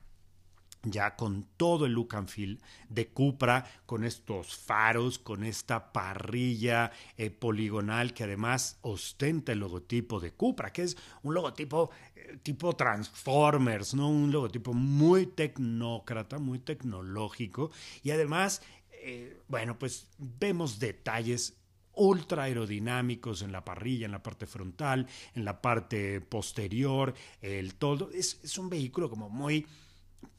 ya 0.83 1.15
con 1.15 1.47
todo 1.57 1.85
el 1.85 1.93
look 1.93 2.15
and 2.15 2.27
feel 2.27 2.59
de 2.89 3.07
Cupra, 3.09 3.65
con 3.85 4.03
estos 4.03 4.57
faros, 4.57 5.19
con 5.19 5.43
esta 5.43 5.93
parrilla 5.93 6.91
eh, 7.17 7.29
poligonal 7.29 8.13
que 8.13 8.23
además 8.23 8.79
ostenta 8.81 9.51
el 9.51 9.59
logotipo 9.59 10.19
de 10.19 10.33
Cupra, 10.33 10.73
que 10.73 10.83
es 10.83 10.97
un 11.21 11.33
logotipo 11.33 11.91
eh, 12.15 12.39
tipo 12.41 12.75
Transformers, 12.75 13.93
¿no? 13.93 14.09
Un 14.09 14.31
logotipo 14.31 14.73
muy 14.73 15.27
tecnócrata, 15.27 16.39
muy 16.39 16.59
tecnológico 16.59 17.71
y 18.03 18.11
además, 18.11 18.61
eh, 18.91 19.39
bueno, 19.47 19.77
pues 19.77 20.07
vemos 20.17 20.79
detalles 20.79 21.60
ultra 21.93 22.43
aerodinámicos 22.43 23.41
en 23.41 23.51
la 23.51 23.65
parrilla, 23.65 24.05
en 24.05 24.11
la 24.11 24.23
parte 24.23 24.47
frontal, 24.47 25.07
en 25.35 25.45
la 25.45 25.61
parte 25.61 26.21
posterior, 26.21 27.13
el 27.41 27.75
todo. 27.75 28.09
Es, 28.11 28.39
es 28.43 28.57
un 28.57 28.69
vehículo 28.69 29.09
como 29.09 29.29
muy 29.29 29.65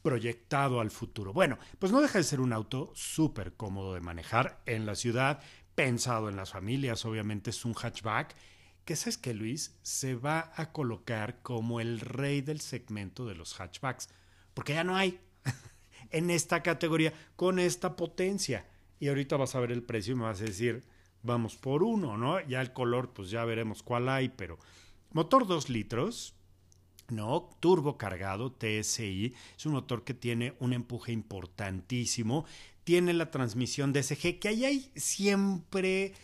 proyectado 0.03 0.81
al 0.81 0.91
futuro. 0.91 1.33
Bueno, 1.33 1.59
pues 1.79 1.93
no 1.93 2.01
deja 2.01 2.19
de 2.19 2.25
ser 2.25 2.41
un 2.41 2.53
auto 2.53 2.93
súper 2.95 3.55
cómodo 3.55 3.95
de 3.95 4.01
manejar 4.01 4.61
en 4.67 4.87
la 4.87 4.95
ciudad, 4.95 5.41
pensado 5.75 6.29
en 6.29 6.37
las 6.37 6.51
familias, 6.51 7.05
obviamente 7.05 7.51
es 7.51 7.65
un 7.65 7.75
hatchback, 7.75 8.35
que 8.85 8.97
sabes 8.97 9.17
que 9.17 9.33
Luis 9.33 9.77
se 9.83 10.15
va 10.15 10.53
a 10.57 10.73
colocar 10.73 11.41
como 11.43 11.81
el 11.81 12.01
rey 12.01 12.41
del 12.41 12.61
segmento 12.61 13.27
de 13.27 13.37
los 13.37 13.55
hatchbacks, 13.55 14.09
porque 14.55 14.75
ya 14.75 14.85
no 14.85 14.97
hay 14.97 15.21
en 16.11 16.31
esta 16.31 16.63
categoría 16.63 17.13
con 17.37 17.59
esta 17.59 17.97
potencia. 17.97 18.67
Y 18.99 19.09
ahorita 19.09 19.37
vas 19.37 19.55
a 19.55 19.61
ver 19.61 19.73
el 19.73 19.83
precio 19.83 20.13
y 20.13 20.17
me 20.17 20.25
vas 20.25 20.41
a 20.41 20.45
decir, 20.45 20.85
vamos 21.23 21.57
por 21.57 21.83
uno, 21.83 22.17
¿no? 22.17 22.41
Ya 22.47 22.61
el 22.61 22.73
color, 22.73 23.13
pues 23.13 23.31
ya 23.31 23.45
veremos 23.45 23.83
cuál 23.83 24.09
hay, 24.09 24.29
pero 24.29 24.59
motor 25.13 25.47
2 25.47 25.69
litros, 25.71 26.35
¿no? 27.09 27.51
Turbo 27.61 27.99
cargado, 27.99 28.53
TSI, 28.53 29.35
es 29.57 29.67
un 29.67 29.73
motor 29.73 30.05
que 30.05 30.15
tiene 30.15 30.55
un 30.59 30.73
empuje 30.73 31.13
importantísimo, 31.13 32.45
tiene 32.85 33.13
la 33.13 33.31
transmisión 33.31 33.93
DSG, 33.93 34.39
que 34.39 34.49
ahí 34.49 34.65
hay 34.65 34.91
siempre 34.97 36.15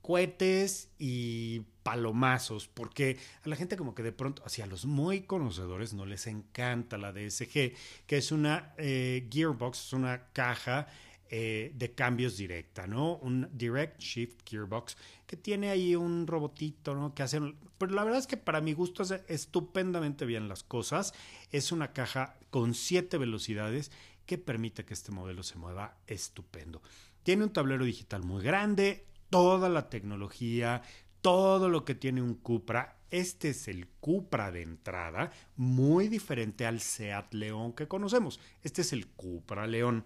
cohetes 0.00 0.90
y 0.98 1.62
palomazos, 1.82 2.68
porque 2.68 3.18
a 3.44 3.48
la 3.48 3.56
gente 3.56 3.76
como 3.76 3.94
que 3.94 4.02
de 4.02 4.12
pronto, 4.12 4.42
hacia 4.44 4.66
los 4.66 4.86
muy 4.86 5.22
conocedores, 5.22 5.94
no 5.94 6.06
les 6.06 6.26
encanta 6.26 6.98
la 6.98 7.12
DSG, 7.12 7.72
que 8.06 8.16
es 8.16 8.30
una 8.30 8.74
eh, 8.78 9.26
gearbox, 9.30 9.86
es 9.86 9.92
una 9.92 10.28
caja 10.32 10.86
eh, 11.30 11.72
de 11.74 11.92
cambios 11.92 12.36
directa, 12.36 12.86
¿no? 12.86 13.16
Un 13.16 13.48
Direct 13.52 14.00
Shift 14.00 14.48
Gearbox 14.48 14.96
que 15.26 15.36
tiene 15.36 15.68
ahí 15.68 15.94
un 15.94 16.26
robotito, 16.26 16.94
¿no? 16.94 17.14
Que 17.14 17.22
hacen... 17.22 17.56
Pero 17.76 17.92
la 17.92 18.02
verdad 18.04 18.20
es 18.20 18.26
que 18.26 18.38
para 18.38 18.60
mi 18.60 18.72
gusto 18.72 19.02
hace 19.02 19.22
estupendamente 19.28 20.24
bien 20.24 20.48
las 20.48 20.62
cosas. 20.62 21.12
Es 21.52 21.70
una 21.70 21.92
caja 21.92 22.38
con 22.50 22.74
siete 22.74 23.18
velocidades 23.18 23.92
que 24.24 24.38
permite 24.38 24.84
que 24.84 24.94
este 24.94 25.12
modelo 25.12 25.42
se 25.42 25.58
mueva 25.58 25.98
estupendo. 26.06 26.82
Tiene 27.22 27.44
un 27.44 27.52
tablero 27.52 27.84
digital 27.84 28.22
muy 28.22 28.42
grande, 28.42 29.06
toda 29.30 29.68
la 29.68 29.90
tecnología, 29.90 30.82
todo 31.20 31.68
lo 31.68 31.84
que 31.84 31.94
tiene 31.94 32.22
un 32.22 32.34
Cupra. 32.34 32.96
Este 33.10 33.50
es 33.50 33.68
el 33.68 33.86
Cupra 34.00 34.50
de 34.50 34.62
entrada, 34.62 35.30
muy 35.56 36.08
diferente 36.08 36.66
al 36.66 36.80
Seat 36.80 37.34
León 37.34 37.72
que 37.72 37.88
conocemos. 37.88 38.40
Este 38.62 38.82
es 38.82 38.92
el 38.92 39.08
Cupra 39.08 39.66
León 39.66 40.04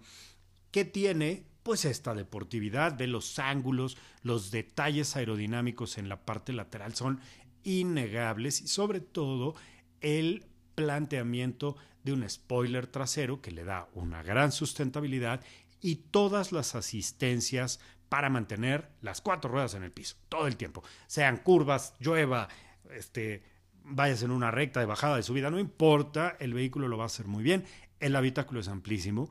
que 0.73 0.83
tiene 0.83 1.45
pues 1.61 1.85
esta 1.85 2.13
deportividad, 2.13 2.97
ve 2.97 3.07
los 3.07 3.39
ángulos, 3.39 3.95
los 4.23 4.51
detalles 4.51 5.15
aerodinámicos 5.15 5.97
en 5.97 6.09
la 6.09 6.25
parte 6.25 6.51
lateral 6.51 6.93
son 6.95 7.21
innegables 7.63 8.59
y 8.59 8.67
sobre 8.67 8.99
todo 8.99 9.55
el 10.01 10.45
planteamiento 10.75 11.77
de 12.03 12.11
un 12.11 12.27
spoiler 12.29 12.87
trasero 12.87 13.39
que 13.39 13.51
le 13.51 13.63
da 13.63 13.87
una 13.93 14.23
gran 14.23 14.51
sustentabilidad 14.51 15.41
y 15.79 15.95
todas 15.95 16.51
las 16.51 16.75
asistencias 16.75 17.79
para 18.09 18.29
mantener 18.29 18.89
las 19.01 19.21
cuatro 19.21 19.51
ruedas 19.51 19.75
en 19.75 19.83
el 19.83 19.91
piso 19.91 20.17
todo 20.27 20.47
el 20.47 20.57
tiempo, 20.57 20.83
sean 21.05 21.37
curvas, 21.37 21.93
llueva, 21.99 22.49
este, 22.95 23.43
vayas 23.83 24.23
en 24.23 24.31
una 24.31 24.49
recta 24.49 24.79
de 24.79 24.87
bajada, 24.87 25.17
de 25.17 25.23
subida, 25.23 25.51
no 25.51 25.59
importa, 25.59 26.35
el 26.39 26.53
vehículo 26.55 26.87
lo 26.87 26.97
va 26.97 27.03
a 27.03 27.07
hacer 27.07 27.27
muy 27.27 27.43
bien. 27.43 27.63
El 27.99 28.15
habitáculo 28.17 28.59
es 28.59 28.67
amplísimo, 28.67 29.29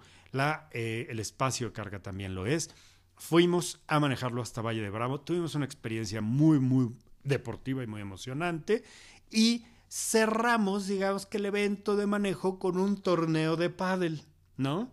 eh, 0.73 1.07
el 1.11 1.21
espacio 1.21 1.69
de 1.69 1.73
carga 1.73 2.01
también 2.01 2.35
lo 2.35 2.47
es. 2.47 2.71
Fuimos 3.17 3.81
a 3.87 4.01
manejarlo 4.01 4.43
hasta 4.43 4.63
Valle 4.63 4.83
de 4.83 4.91
Bravo, 4.91 5.21
tuvimos 5.21 5.55
una 5.55 5.65
experiencia 5.65 6.21
muy, 6.21 6.59
muy 6.59 6.91
deportiva 7.23 7.83
y 7.85 7.87
muy 7.87 8.01
emocionante 8.01 8.83
y 9.31 9.65
cerramos, 9.89 10.87
digamos 10.87 11.27
que 11.27 11.37
el 11.37 11.47
evento 11.47 11.97
de 11.97 12.07
manejo 12.07 12.59
con 12.59 12.79
un 12.79 13.01
torneo 13.01 13.57
de 13.57 13.71
pádel, 13.71 14.23
¿no? 14.57 14.91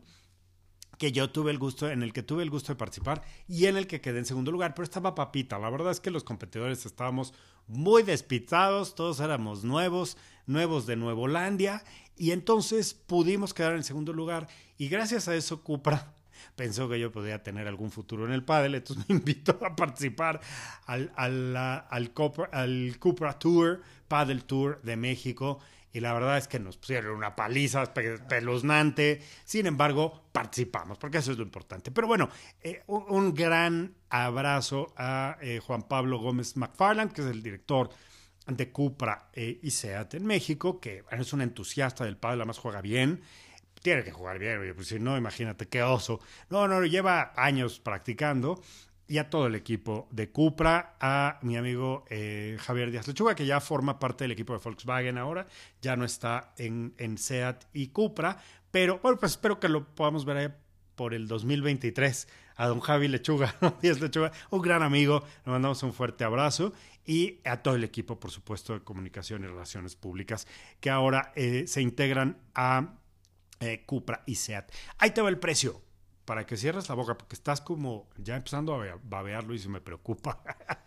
que 0.99 1.13
yo 1.13 1.31
tuve 1.31 1.49
el 1.49 1.57
gusto, 1.57 1.89
en 1.89 2.03
el 2.03 2.11
que 2.11 2.23
tuve 2.23 2.43
el 2.43 2.49
gusto 2.49 2.73
de 2.73 2.77
participar 2.77 3.23
y 3.47 3.65
en 3.67 3.77
el 3.77 3.87
que 3.87 4.01
quedé 4.01 4.19
en 4.19 4.25
segundo 4.25 4.51
lugar, 4.51 4.75
pero 4.75 4.83
estaba 4.83 5.15
papita. 5.15 5.57
La 5.57 5.69
verdad 5.69 5.91
es 5.91 6.01
que 6.01 6.11
los 6.11 6.25
competidores 6.25 6.85
estábamos 6.85 7.33
muy 7.67 8.03
despistados, 8.03 8.95
todos 8.95 9.21
éramos 9.21 9.63
nuevos, 9.63 10.17
nuevos 10.45 10.85
de 10.85 10.97
Nuevolandia, 10.97 11.85
y 12.19 12.31
entonces 12.31 12.93
pudimos 12.93 13.53
quedar 13.53 13.75
en 13.75 13.83
segundo 13.83 14.13
lugar. 14.13 14.47
Y 14.77 14.89
gracias 14.89 15.27
a 15.27 15.35
eso, 15.35 15.63
Cupra 15.63 16.13
pensó 16.55 16.87
que 16.89 16.99
yo 16.99 17.11
podía 17.11 17.41
tener 17.41 17.67
algún 17.67 17.89
futuro 17.89 18.25
en 18.25 18.33
el 18.33 18.43
pádel, 18.43 18.75
entonces 18.75 19.05
me 19.09 19.15
invitó 19.19 19.57
a 19.65 19.75
participar 19.75 20.41
al, 20.85 21.11
al, 21.15 21.55
al, 21.55 22.11
Cupra, 22.11 22.49
al 22.51 22.97
Cupra 22.99 23.39
Tour, 23.39 23.81
Paddle 24.07 24.41
Tour 24.41 24.81
de 24.83 24.97
México 24.97 25.59
y 25.91 26.01
la 26.01 26.13
verdad 26.13 26.37
es 26.37 26.47
que 26.47 26.59
nos 26.59 26.77
pusieron 26.77 27.15
una 27.15 27.35
paliza 27.35 27.83
espeluznante. 27.83 29.21
Sin 29.43 29.65
embargo, 29.65 30.25
participamos, 30.31 30.97
porque 30.99 31.17
eso 31.17 31.31
es 31.31 31.37
lo 31.37 31.43
importante. 31.43 31.89
Pero 31.89 32.05
bueno, 32.07 32.29
eh, 32.61 32.83
un, 32.87 33.33
gran 33.33 33.95
abrazo 34.09 34.93
a 34.97 35.37
eh, 35.41 35.59
Juan 35.65 35.83
Pablo 35.83 36.19
Gómez 36.19 36.57
McFarland, 36.57 37.11
que 37.11 37.21
es 37.21 37.27
el 37.27 37.41
director 37.41 37.89
de 38.49 38.71
Cupra 38.71 39.29
eh, 39.33 39.59
y 39.61 39.71
SEAT 39.71 40.15
en 40.15 40.25
México, 40.25 40.79
que 40.79 41.03
es 41.11 41.33
un 41.33 41.41
entusiasta 41.41 42.05
del 42.05 42.17
padre, 42.17 42.37
además 42.37 42.57
juega 42.57 42.81
bien. 42.81 43.21
Tiene 43.81 44.03
que 44.03 44.11
jugar 44.11 44.39
bien, 44.39 44.73
pues 44.75 44.87
si 44.87 44.99
no, 44.99 45.17
imagínate 45.17 45.67
qué 45.67 45.83
oso. 45.83 46.19
No, 46.49 46.67
no, 46.67 46.83
lleva 46.85 47.33
años 47.35 47.79
practicando 47.79 48.61
y 49.07 49.17
a 49.17 49.29
todo 49.29 49.47
el 49.47 49.55
equipo 49.55 50.07
de 50.11 50.29
Cupra, 50.29 50.95
a 50.99 51.39
mi 51.41 51.57
amigo 51.57 52.05
eh, 52.09 52.57
Javier 52.59 52.91
Díaz 52.91 53.07
Lechuga, 53.07 53.35
que 53.35 53.45
ya 53.45 53.59
forma 53.59 53.97
parte 53.97 54.25
del 54.25 54.31
equipo 54.31 54.53
de 54.53 54.59
Volkswagen 54.63 55.17
ahora, 55.17 55.47
ya 55.81 55.95
no 55.95 56.05
está 56.05 56.53
en, 56.57 56.93
en 56.97 57.17
SEAT 57.17 57.65
y 57.73 57.87
Cupra, 57.87 58.37
pero 58.69 58.99
bueno, 58.99 59.17
pues 59.17 59.31
espero 59.31 59.59
que 59.59 59.69
lo 59.69 59.87
podamos 59.95 60.25
ver 60.25 60.57
por 60.95 61.13
el 61.13 61.27
2023 61.27 62.27
a 62.59 62.67
don 62.67 62.81
Javi 62.81 63.07
Lechuga, 63.07 63.55
Díaz 63.81 64.01
Lechuga, 64.01 64.33
un 64.49 64.61
gran 64.61 64.83
amigo, 64.83 65.23
le 65.45 65.51
mandamos 65.53 65.81
un 65.83 65.93
fuerte 65.93 66.25
abrazo 66.25 66.73
y 67.05 67.39
a 67.45 67.63
todo 67.63 67.75
el 67.75 67.85
equipo, 67.85 68.19
por 68.19 68.31
supuesto, 68.31 68.73
de 68.73 68.81
comunicación 68.81 69.45
y 69.45 69.47
relaciones 69.47 69.95
públicas, 69.95 70.45
que 70.81 70.89
ahora 70.89 71.31
eh, 71.37 71.67
se 71.67 71.81
integran 71.81 72.37
a 72.53 72.95
eh, 73.61 73.85
Cupra 73.85 74.23
y 74.25 74.35
SEAT. 74.35 74.73
Ahí 74.97 75.11
te 75.11 75.21
va 75.21 75.29
el 75.29 75.39
precio 75.39 75.81
para 76.25 76.45
que 76.45 76.57
cierres 76.57 76.89
la 76.89 76.95
boca, 76.95 77.17
porque 77.17 77.35
estás 77.35 77.61
como 77.61 78.09
ya 78.17 78.35
empezando 78.35 78.75
a 78.75 78.99
babearlo 79.03 79.53
y 79.53 79.59
se 79.59 79.69
me 79.69 79.79
preocupa. 79.79 80.43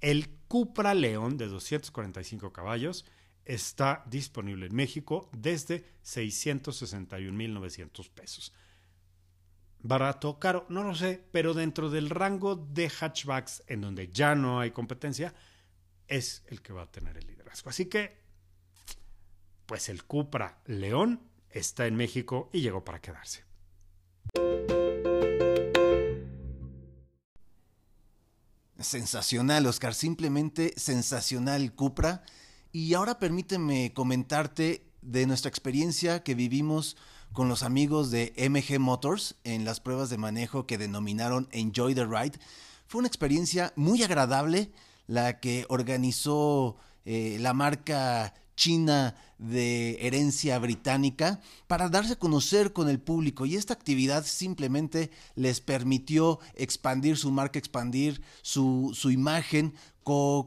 El 0.00 0.28
Cupra 0.46 0.94
León 0.94 1.36
de 1.36 1.48
245 1.48 2.52
caballos 2.52 3.04
está 3.44 4.04
disponible 4.06 4.66
en 4.66 4.76
México 4.76 5.28
desde 5.32 5.84
661.900 6.04 8.08
pesos. 8.08 8.52
Barato, 9.80 10.38
caro, 10.38 10.66
no 10.68 10.82
lo 10.82 10.94
sé, 10.94 11.22
pero 11.30 11.54
dentro 11.54 11.88
del 11.88 12.10
rango 12.10 12.56
de 12.56 12.90
hatchbacks 12.90 13.62
en 13.68 13.80
donde 13.80 14.08
ya 14.08 14.34
no 14.34 14.60
hay 14.60 14.72
competencia, 14.72 15.34
es 16.08 16.42
el 16.48 16.62
que 16.62 16.72
va 16.72 16.82
a 16.82 16.90
tener 16.90 17.16
el 17.16 17.26
liderazgo. 17.26 17.70
Así 17.70 17.86
que, 17.86 18.18
pues 19.66 19.88
el 19.88 20.04
Cupra 20.04 20.60
León 20.66 21.20
está 21.50 21.86
en 21.86 21.96
México 21.96 22.50
y 22.52 22.60
llegó 22.60 22.84
para 22.84 23.00
quedarse. 23.00 23.44
Sensacional, 28.80 29.66
Oscar, 29.66 29.94
simplemente 29.94 30.72
sensacional 30.76 31.74
Cupra. 31.74 32.22
Y 32.72 32.94
ahora 32.94 33.18
permíteme 33.18 33.92
comentarte 33.94 34.88
de 35.02 35.26
nuestra 35.26 35.48
experiencia 35.48 36.22
que 36.22 36.34
vivimos 36.34 36.96
con 37.32 37.48
los 37.48 37.62
amigos 37.62 38.10
de 38.10 38.32
MG 38.36 38.78
Motors 38.78 39.36
en 39.44 39.64
las 39.64 39.80
pruebas 39.80 40.10
de 40.10 40.18
manejo 40.18 40.66
que 40.66 40.78
denominaron 40.78 41.48
Enjoy 41.52 41.94
the 41.94 42.04
Ride. 42.04 42.38
Fue 42.86 42.98
una 42.98 43.08
experiencia 43.08 43.72
muy 43.76 44.02
agradable 44.02 44.72
la 45.06 45.40
que 45.40 45.64
organizó 45.68 46.76
eh, 47.04 47.36
la 47.40 47.54
marca 47.54 48.34
china 48.58 49.14
de 49.38 49.96
herencia 50.04 50.58
británica 50.58 51.40
para 51.68 51.88
darse 51.88 52.14
a 52.14 52.18
conocer 52.18 52.72
con 52.72 52.88
el 52.88 52.98
público 52.98 53.46
y 53.46 53.54
esta 53.54 53.72
actividad 53.72 54.26
simplemente 54.26 55.12
les 55.36 55.60
permitió 55.60 56.40
expandir 56.56 57.16
su 57.16 57.30
marca, 57.30 57.60
expandir 57.60 58.20
su, 58.42 58.90
su 58.94 59.12
imagen 59.12 59.74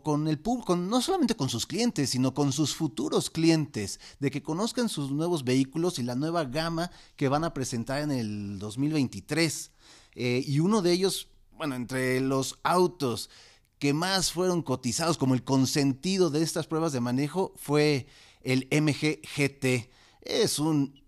con, 0.04 0.28
el 0.28 0.40
público, 0.40 0.76
no 0.76 1.02
solamente 1.02 1.36
con 1.36 1.48
sus 1.48 1.68
clientes, 1.68 2.10
sino 2.10 2.34
con 2.34 2.52
sus 2.52 2.74
futuros 2.76 3.30
clientes, 3.30 4.00
de 4.20 4.32
que 4.32 4.42
conozcan 4.42 4.90
sus 4.90 5.12
nuevos 5.12 5.44
vehículos 5.44 6.00
y 6.00 6.04
la 6.04 6.16
nueva 6.16 6.46
gama 6.46 6.90
que 7.16 7.30
van 7.30 7.44
a 7.44 7.54
presentar 7.54 8.02
en 8.02 8.10
el 8.12 8.58
2023. 8.58 9.72
Eh, 10.16 10.44
y 10.46 10.60
uno 10.60 10.82
de 10.82 10.92
ellos, 10.92 11.28
bueno, 11.56 11.76
entre 11.76 12.20
los 12.22 12.58
autos 12.64 13.30
que 13.82 13.94
más 13.94 14.32
fueron 14.32 14.62
cotizados 14.62 15.18
como 15.18 15.34
el 15.34 15.44
consentido 15.44 16.30
de 16.30 16.44
estas 16.44 16.68
pruebas 16.68 16.94
de 16.94 17.00
manejo 17.00 17.52
fue 17.56 18.06
el 18.44 18.68
MG 18.70 19.22
GT. 19.24 19.90
Es 20.22 20.60
un 20.60 21.01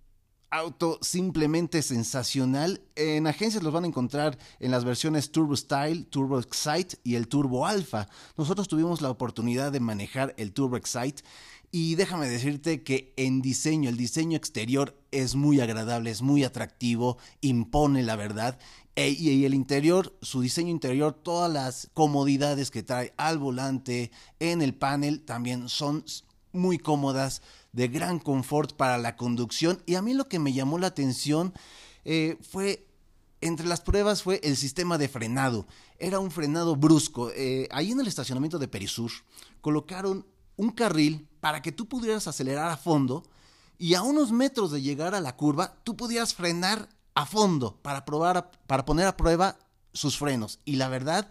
auto 0.53 1.00
simplemente 1.01 1.81
sensacional. 1.81 2.81
En 2.95 3.25
agencias 3.27 3.63
los 3.63 3.74
van 3.74 3.86
a 3.86 3.88
encontrar 3.88 4.38
en 4.60 4.72
las 4.72 4.86
versiones 4.86 5.31
Turbo 5.31 5.55
Style, 5.55 6.05
Turbo 6.05 6.39
Excite 6.39 6.98
y 7.03 7.15
el 7.15 7.27
Turbo 7.27 7.65
Alpha. 7.65 8.07
Nosotros 8.38 8.67
tuvimos 8.67 9.01
la 9.01 9.10
oportunidad 9.10 9.72
de 9.72 9.79
manejar 9.79 10.36
el 10.38 10.53
Turbo 10.53 10.77
Excite 10.77 11.24
y 11.72 11.95
déjame 11.95 12.29
decirte 12.29 12.83
que 12.83 13.13
en 13.17 13.41
diseño, 13.41 13.89
el 13.89 13.98
diseño 13.98 14.38
exterior 14.38 14.95
es 15.10 15.33
muy 15.33 15.60
agradable, 15.60 16.12
es 16.12 16.22
muy 16.22 16.43
atractivo, 16.43 17.17
impone 17.41 18.03
la 18.03 18.15
verdad. 18.15 18.60
E, 18.95 19.10
y 19.10 19.43
el 19.45 19.55
interior, 19.55 20.15
su 20.22 20.41
diseño 20.41 20.69
interior, 20.69 21.13
todas 21.13 21.51
las 21.51 21.89
comodidades 21.95 22.69
que 22.69 22.83
trae 22.83 23.12
al 23.17 23.39
volante, 23.39 24.12
en 24.39 24.62
el 24.62 24.75
panel, 24.75 25.22
también 25.22 25.67
son 25.67 26.05
muy 26.51 26.77
cómodas 26.77 27.41
de 27.74 27.88
gran 27.89 28.20
confort 28.20 28.74
para 28.74 28.98
la 28.98 29.18
conducción. 29.18 29.84
Y 29.86 29.96
a 29.96 30.01
mí 30.01 30.13
lo 30.13 30.30
que 30.30 30.39
me 30.39 30.53
llamó 30.53 30.80
la 30.80 30.88
atención 30.88 31.53
eh, 32.06 32.38
fue, 32.42 32.88
entre 33.42 33.68
las 33.68 33.82
pruebas, 33.82 34.24
fue 34.24 34.39
el 34.44 34.56
sistema 34.56 34.98
de 34.98 35.10
frenado. 35.10 35.68
Era 36.00 36.20
un 36.20 36.32
frenado 36.32 36.75
brusco. 36.75 37.32
Eh, 37.32 37.68
ahí 37.72 37.92
en 37.92 38.00
el 38.00 38.08
estacionamiento 38.08 38.60
de 38.60 38.70
Perisur 38.70 39.12
colocaron 39.60 40.25
un 40.56 40.70
carril 40.70 41.27
para 41.42 41.62
que 41.62 41.72
tú 41.72 41.89
pudieras 41.89 42.27
acelerar 42.27 42.70
a 42.70 42.77
fondo 42.77 43.24
y 43.77 43.96
a 43.96 44.03
unos 44.03 44.32
metros 44.32 44.72
de 44.72 44.82
llegar 44.82 45.15
a 45.15 45.22
la 45.22 45.36
curva, 45.36 45.75
tú 45.84 45.98
pudieras 45.98 46.34
frenar 46.34 46.88
a 47.15 47.25
fondo 47.25 47.80
para 47.82 48.06
probar, 48.06 48.51
para 48.68 48.86
poner 48.86 49.08
a 49.08 49.18
prueba 49.18 49.58
sus 49.94 50.18
frenos. 50.18 50.60
Y 50.63 50.75
la 50.75 50.89
verdad, 50.89 51.30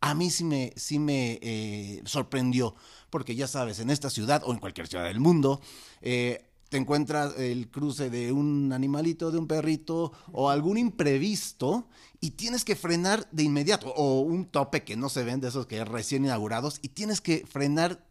a 0.00 0.14
mí 0.14 0.30
sí 0.30 0.44
me, 0.44 0.72
sí 0.76 0.98
me 0.98 1.38
eh, 1.42 2.02
sorprendió 2.04 2.74
porque 3.10 3.34
ya 3.34 3.46
sabes, 3.46 3.80
en 3.80 3.90
esta 3.90 4.10
ciudad 4.10 4.42
o 4.44 4.52
en 4.52 4.58
cualquier 4.58 4.88
ciudad 4.88 5.04
del 5.04 5.20
mundo, 5.20 5.60
eh, 6.00 6.44
te 6.68 6.76
encuentras 6.76 7.38
el 7.38 7.70
cruce 7.70 8.10
de 8.10 8.30
un 8.32 8.72
animalito, 8.72 9.30
de 9.30 9.38
un 9.38 9.46
perrito 9.46 10.12
o 10.32 10.50
algún 10.50 10.76
imprevisto 10.76 11.88
y 12.20 12.32
tienes 12.32 12.64
que 12.64 12.76
frenar 12.76 13.26
de 13.30 13.42
inmediato 13.42 13.92
o 13.94 14.20
un 14.20 14.44
tope 14.44 14.84
que 14.84 14.96
no 14.96 15.08
se 15.08 15.24
ven 15.24 15.40
de 15.40 15.48
esos 15.48 15.66
que 15.66 15.84
recién 15.84 16.24
inaugurados 16.24 16.78
y 16.82 16.88
tienes 16.88 17.20
que 17.20 17.46
frenar 17.46 18.04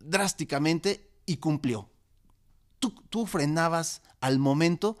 drásticamente 0.00 1.08
y 1.24 1.36
cumplió. 1.36 1.88
Tú, 2.80 2.92
tú 3.10 3.26
frenabas 3.26 4.02
al 4.20 4.38
momento 4.38 4.98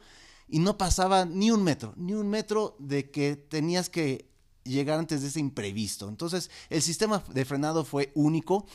y 0.48 0.60
no 0.60 0.78
pasaba 0.78 1.24
ni 1.24 1.50
un 1.50 1.64
metro, 1.64 1.94
ni 1.96 2.14
un 2.14 2.28
metro 2.28 2.76
de 2.78 3.10
que 3.10 3.34
tenías 3.34 3.88
que 3.88 4.30
llegar 4.62 4.98
antes 4.98 5.22
de 5.22 5.28
ese 5.28 5.40
imprevisto. 5.40 6.08
Entonces 6.08 6.50
el 6.70 6.80
sistema 6.80 7.22
de 7.32 7.44
frenado 7.44 7.84
fue 7.84 8.12
único 8.14 8.66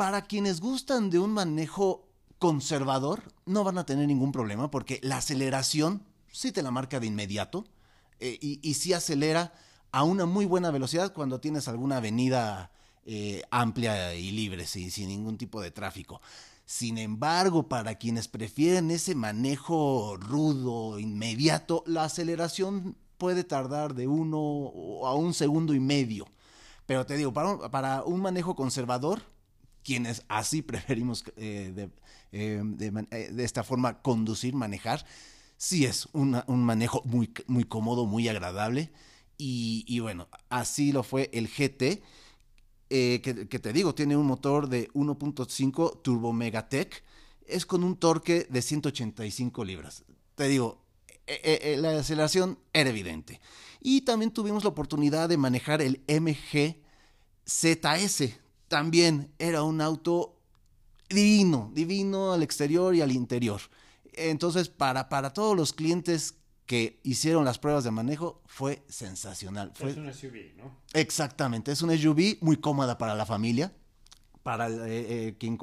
para 0.00 0.22
quienes 0.22 0.62
gustan 0.62 1.10
de 1.10 1.18
un 1.18 1.30
manejo 1.34 2.08
conservador, 2.38 3.34
no 3.44 3.64
van 3.64 3.76
a 3.76 3.84
tener 3.84 4.06
ningún 4.08 4.32
problema 4.32 4.70
porque 4.70 4.98
la 5.02 5.18
aceleración 5.18 6.06
sí 6.32 6.52
te 6.52 6.62
la 6.62 6.70
marca 6.70 7.00
de 7.00 7.06
inmediato 7.06 7.66
eh, 8.18 8.38
y, 8.40 8.72
sí 8.72 8.94
acelera 8.94 9.52
a 9.92 10.04
una 10.04 10.24
muy 10.24 10.46
buena 10.46 10.70
velocidad 10.70 11.12
cuando 11.12 11.38
tienes 11.38 11.68
alguna 11.68 11.98
avenida 11.98 12.72
eh, 13.04 13.42
amplia 13.50 14.14
y 14.14 14.30
libre, 14.30 14.66
sin, 14.66 14.90
ningún 15.06 15.36
tipo 15.36 15.60
de 15.60 15.70
tráfico. 15.70 16.22
Sin 16.64 16.96
embargo, 16.96 17.68
para 17.68 17.96
quienes 17.96 18.26
prefieren 18.26 18.90
ese 18.90 19.14
manejo 19.14 20.16
rudo, 20.16 20.98
inmediato, 20.98 21.84
la 21.86 22.04
aceleración 22.04 22.96
puede 23.18 23.44
tardar 23.44 23.94
de 23.94 24.08
uno 24.08 24.72
a 25.04 25.14
un 25.14 25.34
segundo 25.34 25.74
y 25.74 25.80
medio. 25.80 26.26
Pero 26.86 27.04
te 27.04 27.18
digo, 27.18 27.34
para 27.34 28.02
un 28.04 28.22
manejo 28.22 28.56
conservador, 28.56 29.20
quienes 29.84 30.22
así 30.28 30.62
preferimos 30.62 31.24
eh, 31.36 31.88
eh, 32.32 32.62
eh, 33.10 33.30
de, 33.32 33.44
esta 33.44 33.62
forma 33.62 34.02
conducir, 34.02 34.54
manejar, 34.54 35.04
sí 35.56 35.84
es 35.84 36.08
un 36.12 36.42
manejo 36.46 37.02
muy, 37.04 37.32
muy 37.46 37.64
cómodo, 37.64 38.06
muy 38.06 38.28
agradable. 38.28 38.90
Y, 39.42 39.98
bueno, 40.00 40.28
así 40.50 40.92
lo 40.92 41.02
fue 41.02 41.30
el 41.32 41.48
GT, 41.48 42.02
que, 42.90 43.46
que, 43.48 43.58
te 43.58 43.72
digo, 43.72 43.94
tiene 43.94 44.14
un 44.14 44.26
motor 44.26 44.68
de 44.68 44.90
1.5 44.90 46.02
Turbo 46.02 46.34
Megatech, 46.34 47.02
es 47.46 47.64
con 47.64 47.82
un 47.82 47.96
torque 47.96 48.46
de 48.50 48.60
185 48.60 49.64
libras. 49.64 50.04
Te 50.34 50.46
digo, 50.46 50.84
la 51.78 52.00
aceleración 52.00 52.58
era 52.74 52.90
evidente. 52.90 53.40
Y 53.80 54.02
también 54.02 54.30
tuvimos 54.30 54.62
la 54.62 54.70
oportunidad 54.70 55.30
de 55.30 55.38
manejar 55.38 55.80
el 55.80 56.02
MG 56.06 56.76
ZS 57.46 58.40
también 58.70 59.32
era 59.40 59.64
un 59.64 59.80
auto 59.80 60.36
divino, 61.08 61.72
divino 61.74 62.32
al 62.32 62.44
exterior 62.44 62.94
y 62.94 63.00
al 63.00 63.10
interior. 63.10 63.60
Entonces, 64.12 64.68
para, 64.68 65.08
para 65.08 65.32
todos 65.32 65.56
los 65.56 65.72
clientes 65.72 66.36
que 66.66 67.00
hicieron 67.02 67.44
las 67.44 67.58
pruebas 67.58 67.82
de 67.82 67.90
manejo, 67.90 68.40
fue 68.46 68.84
sensacional. 68.88 69.72
es 69.80 69.96
un 69.96 70.14
SUV, 70.14 70.56
¿no? 70.56 70.76
Exactamente, 70.92 71.72
es 71.72 71.82
un 71.82 71.90
SUV 71.98 72.38
muy 72.42 72.58
cómoda 72.58 72.96
para 72.96 73.16
la 73.16 73.26
familia, 73.26 73.72
para 74.44 74.68
eh, 74.68 74.76
eh, 74.86 75.36
quien, 75.36 75.58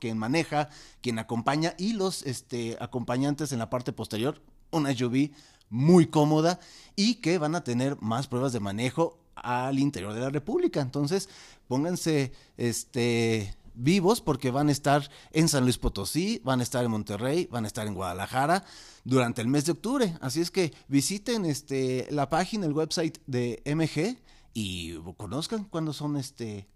quien 0.00 0.18
maneja, 0.18 0.70
quien 1.02 1.20
acompaña 1.20 1.74
y 1.78 1.92
los 1.92 2.24
este, 2.24 2.76
acompañantes 2.80 3.52
en 3.52 3.60
la 3.60 3.70
parte 3.70 3.92
posterior, 3.92 4.42
un 4.72 4.92
SUV 4.92 5.30
muy 5.68 6.08
cómoda 6.08 6.58
y 6.96 7.16
que 7.16 7.38
van 7.38 7.54
a 7.54 7.62
tener 7.62 7.96
más 8.00 8.26
pruebas 8.26 8.52
de 8.52 8.58
manejo 8.58 9.19
al 9.34 9.78
interior 9.78 10.12
de 10.12 10.20
la 10.20 10.30
República. 10.30 10.80
Entonces, 10.80 11.28
pónganse 11.68 12.32
este 12.56 13.54
vivos 13.74 14.20
porque 14.20 14.50
van 14.50 14.68
a 14.68 14.72
estar 14.72 15.10
en 15.32 15.48
San 15.48 15.64
Luis 15.64 15.78
Potosí, 15.78 16.40
van 16.44 16.60
a 16.60 16.62
estar 16.62 16.84
en 16.84 16.90
Monterrey, 16.90 17.48
van 17.50 17.64
a 17.64 17.66
estar 17.66 17.86
en 17.86 17.94
Guadalajara 17.94 18.64
durante 19.04 19.40
el 19.42 19.48
mes 19.48 19.64
de 19.66 19.72
octubre. 19.72 20.16
Así 20.20 20.40
es 20.40 20.50
que 20.50 20.72
visiten 20.88 21.44
este 21.44 22.06
la 22.10 22.28
página, 22.28 22.66
el 22.66 22.72
website 22.72 23.18
de 23.26 23.62
MG 23.64 24.18
y 24.52 24.94
conozcan 25.16 25.64
cuándo 25.64 25.92
son 25.92 26.16
este 26.16 26.68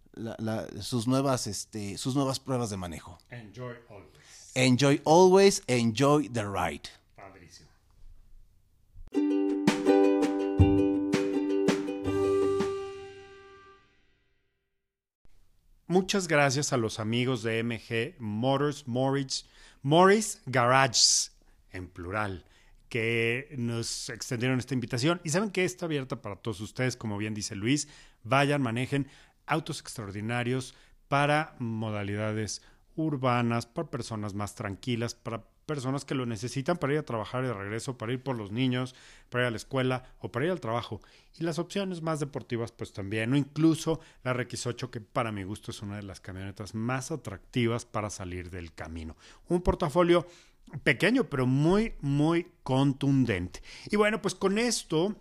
sus 0.80 1.08
nuevas 1.08 1.46
este 1.48 1.98
sus 1.98 2.14
nuevas 2.14 2.40
pruebas 2.40 2.70
de 2.70 2.76
manejo. 2.76 3.18
Enjoy 3.30 3.74
always. 3.88 4.52
Enjoy 4.54 5.00
always, 5.04 5.62
enjoy 5.66 6.28
the 6.28 6.44
ride. 6.44 6.88
Muchas 15.86 16.28
gracias 16.28 16.72
a 16.72 16.78
los 16.78 16.98
amigos 16.98 17.42
de 17.42 17.62
MG 17.62 18.18
Motors, 18.18 18.88
Morris, 18.88 19.46
Morris 19.82 20.40
Garages, 20.46 21.36
en 21.72 21.88
plural, 21.88 22.46
que 22.88 23.54
nos 23.58 24.08
extendieron 24.08 24.58
esta 24.58 24.72
invitación. 24.72 25.20
Y 25.24 25.28
saben 25.28 25.50
que 25.50 25.62
está 25.62 25.84
abierta 25.84 26.22
para 26.22 26.36
todos 26.36 26.62
ustedes, 26.62 26.96
como 26.96 27.18
bien 27.18 27.34
dice 27.34 27.54
Luis. 27.54 27.88
Vayan, 28.22 28.62
manejen 28.62 29.08
autos 29.44 29.80
extraordinarios 29.80 30.74
para 31.08 31.54
modalidades 31.58 32.62
urbanas, 32.96 33.66
para 33.66 33.90
personas 33.90 34.32
más 34.32 34.54
tranquilas, 34.54 35.14
para 35.14 35.44
personas 35.66 36.04
que 36.04 36.14
lo 36.14 36.26
necesitan 36.26 36.76
para 36.76 36.92
ir 36.92 36.98
a 36.98 37.04
trabajar 37.04 37.44
y 37.44 37.48
de 37.48 37.54
regreso, 37.54 37.98
para 37.98 38.12
ir 38.12 38.22
por 38.22 38.36
los 38.36 38.50
niños, 38.50 38.94
para 39.30 39.44
ir 39.44 39.48
a 39.48 39.50
la 39.50 39.56
escuela 39.56 40.04
o 40.20 40.30
para 40.30 40.46
ir 40.46 40.50
al 40.50 40.60
trabajo. 40.60 41.00
Y 41.38 41.44
las 41.44 41.58
opciones 41.58 42.02
más 42.02 42.20
deportivas 42.20 42.72
pues 42.72 42.92
también, 42.92 43.32
o 43.32 43.36
incluso 43.36 44.00
la 44.22 44.34
RX8 44.34 44.90
que 44.90 45.00
para 45.00 45.32
mi 45.32 45.42
gusto 45.42 45.70
es 45.70 45.82
una 45.82 45.96
de 45.96 46.02
las 46.02 46.20
camionetas 46.20 46.74
más 46.74 47.10
atractivas 47.10 47.84
para 47.84 48.10
salir 48.10 48.50
del 48.50 48.72
camino. 48.72 49.16
Un 49.48 49.62
portafolio 49.62 50.26
pequeño 50.82 51.24
pero 51.24 51.46
muy 51.46 51.94
muy 52.00 52.46
contundente. 52.62 53.62
Y 53.90 53.96
bueno, 53.96 54.20
pues 54.22 54.34
con 54.34 54.58
esto 54.58 55.16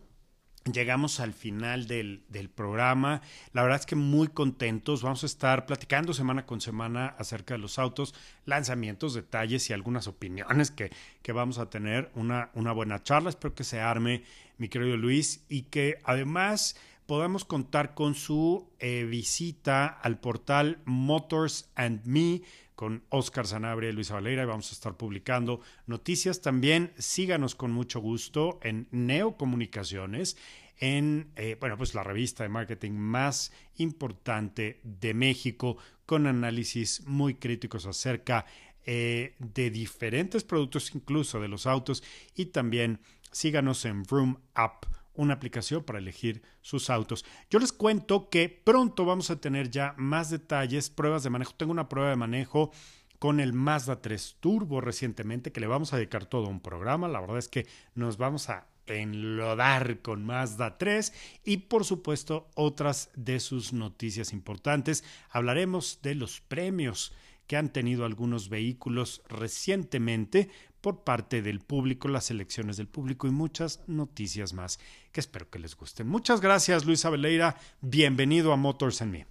Llegamos 0.72 1.20
al 1.20 1.34
final 1.34 1.88
del, 1.88 2.24
programa. 2.56 3.22
La 3.52 3.64
verdad 3.64 3.82
es 3.82 3.86
que 3.86 3.98
muy 3.98 4.30
contentos. 4.30 5.04
Vamos 5.04 5.24
a 5.24 5.26
estar 5.26 5.66
platicando 5.66 6.14
semana 6.14 6.46
con 6.46 6.62
semana 6.62 7.16
acerca 7.18 7.56
de 7.56 7.58
los 7.58 7.80
autos, 7.80 8.16
lanzamientos, 8.46 9.14
detalles 9.14 9.70
y 9.70 9.74
algunas 9.74 10.08
opiniones 10.08 10.72
que, 10.72 10.90
que 11.22 11.32
vamos 11.34 11.58
a 11.58 11.70
tener. 11.70 12.12
Una, 12.16 12.50
una 12.54 12.72
buena 12.72 13.04
charla. 13.04 13.30
Espero 13.30 13.54
que 13.56 13.66
se 13.66 13.82
arme, 13.82 14.24
mi 14.58 14.70
querido 14.70 14.96
Luis, 14.96 15.44
y 15.50 15.64
que 15.64 16.00
además 16.06 16.78
podamos 17.08 17.44
contar 17.44 17.94
con 17.94 18.16
su 18.16 18.70
eh, 18.80 19.04
visita 19.04 19.88
al 19.88 20.18
portal 20.18 20.80
Motors 20.86 21.70
and 21.76 22.06
Me 22.06 22.42
con 22.76 23.04
Oscar 23.10 23.48
Sanabria 23.48 23.90
y 23.90 23.94
Luisa 23.94 24.16
Valera 24.16 24.44
y 24.44 24.48
vamos 24.48 24.72
a 24.72 24.74
estar 24.74 24.98
publicando 24.98 25.62
noticias 25.88 26.42
también. 26.42 26.94
Síganos 26.98 27.56
con 27.56 27.72
mucho 27.72 28.00
gusto 28.00 28.60
en 28.64 28.88
Neocomunicaciones 28.92 30.38
en 30.78 31.32
eh, 31.36 31.56
bueno, 31.60 31.78
pues 31.78 31.94
la 31.94 32.04
revista 32.04 32.44
de 32.44 32.50
marketing 32.50 32.92
más 32.92 33.52
importante 33.78 34.80
de 34.84 35.14
México, 35.14 35.78
con 36.06 36.28
análisis 36.28 37.06
muy 37.06 37.36
críticos 37.36 37.86
acerca 37.86 38.46
eh, 38.86 39.36
de 39.40 39.70
diferentes 39.70 40.44
productos, 40.44 40.94
incluso 40.94 41.40
de 41.40 41.48
los 41.48 41.68
autos, 41.68 42.04
y 42.36 42.48
también 42.48 43.00
síganos 43.32 43.86
en 43.86 44.04
Vroom 44.04 44.38
App 44.56 44.86
una 45.16 45.36
aplicación 45.36 45.84
para 45.84 46.00
elegir 46.00 46.42
sus 46.62 46.90
autos. 46.90 47.26
Yo 47.50 47.60
les 47.60 47.72
cuento 47.72 48.30
que 48.30 48.50
pronto 48.50 49.06
vamos 49.06 49.30
a 49.30 49.40
tener 49.40 49.70
ya 49.70 49.94
más 49.98 50.30
detalles, 50.30 50.90
pruebas 50.90 51.24
de 51.24 51.30
manejo. 51.30 51.54
Tengo 51.56 51.72
una 51.72 51.90
prueba 51.90 52.10
de 52.10 52.16
manejo 52.16 52.72
con 53.20 53.40
el 53.40 53.54
Mazda 53.54 54.02
3 54.02 54.38
Turbo 54.40 54.82
recientemente 54.82 55.52
que 55.52 55.62
le 55.62 55.68
vamos 55.68 55.94
a 55.94 55.98
dedicar 55.98 56.26
todo 56.26 56.48
un 56.48 56.60
programa. 56.60 57.08
La 57.08 57.22
verdad 57.22 57.38
es 57.38 57.48
que 57.48 57.68
nos 57.96 58.18
vamos 58.18 58.50
a 58.50 58.68
enlodar 58.86 60.02
con 60.02 60.26
Mazda 60.26 60.78
3 60.78 61.14
y 61.46 61.58
por 61.58 61.86
supuesto 61.86 62.50
otras 62.56 63.12
de 63.16 63.40
sus 63.40 63.72
noticias 63.72 64.34
importantes. 64.34 65.04
Hablaremos 65.30 66.00
de 66.02 66.16
los 66.16 66.42
premios 66.42 67.14
que 67.48 67.58
han 67.58 67.72
tenido 67.72 68.06
algunos 68.06 68.50
vehículos 68.50 69.22
recientemente 69.30 70.50
por 70.84 71.06
parte 71.06 71.42
del 71.42 71.62
público, 71.62 72.10
las 72.10 72.30
elecciones 72.30 72.76
del 72.76 72.90
público 72.90 73.26
y 73.26 73.32
muchas 73.32 73.80
noticias 73.88 74.52
más 74.52 74.80
que 75.14 75.22
espero 75.22 75.50
que 75.50 75.58
les 75.58 75.78
gusten. 75.78 76.10
Muchas 76.10 76.42
gracias 76.42 76.84
Luis 76.84 77.06
Abeleira, 77.06 77.56
bienvenido 77.80 78.52
a 78.52 78.58
Motors 78.58 79.00
en 79.00 79.12
Me. 79.12 79.28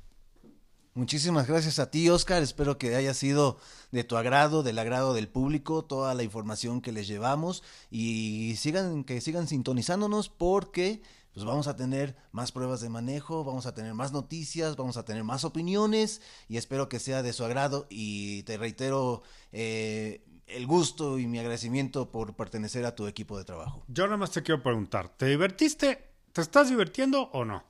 Muchísimas 0.95 1.47
gracias 1.47 1.79
a 1.79 1.91
ti, 1.91 2.09
Oscar. 2.09 2.43
Espero 2.43 2.79
que 2.79 2.97
haya 2.97 3.13
sido 3.13 3.59
de 3.91 4.03
tu 4.03 4.17
agrado, 4.17 4.63
del 4.63 4.79
agrado 4.79 5.13
del 5.13 5.29
público, 5.29 5.85
toda 5.85 6.15
la 6.15 6.23
información 6.23 6.81
que 6.81 6.91
les 6.91 7.07
llevamos 7.07 7.63
y 7.91 8.55
sigan 8.57 9.05
que 9.05 9.21
sigan 9.21 9.47
sintonizándonos 9.47 10.31
porque 10.31 11.03
pues 11.35 11.45
vamos 11.45 11.67
a 11.67 11.77
tener 11.77 12.17
más 12.31 12.51
pruebas 12.51 12.81
de 12.81 12.89
manejo, 12.89 13.45
vamos 13.45 13.67
a 13.67 13.75
tener 13.75 13.93
más 13.93 14.13
noticias, 14.13 14.77
vamos 14.77 14.97
a 14.97 15.05
tener 15.05 15.23
más 15.23 15.45
opiniones 15.45 16.23
y 16.49 16.57
espero 16.57 16.89
que 16.89 16.99
sea 16.99 17.23
de 17.23 17.35
su 17.35 17.45
agrado 17.45 17.87
y 17.91 18.43
te 18.45 18.57
reitero 18.57 19.23
eh, 19.53 20.25
el 20.57 20.67
gusto 20.67 21.19
y 21.19 21.27
mi 21.27 21.39
agradecimiento 21.39 22.11
por 22.11 22.35
pertenecer 22.35 22.85
a 22.87 22.95
tu 22.95 23.07
equipo 23.07 23.39
de 23.39 23.45
trabajo. 23.45 23.85
Yo 23.89 24.05
nada 24.05 24.17
más 24.17 24.31
te 24.31 24.43
quiero 24.43 24.63
preguntar, 24.63 25.09
¿te 25.09 25.27
divertiste? 25.27 26.13
¿Te 26.33 26.41
estás 26.41 26.69
divirtiendo 26.69 27.31
o 27.33 27.45
no? 27.45 27.65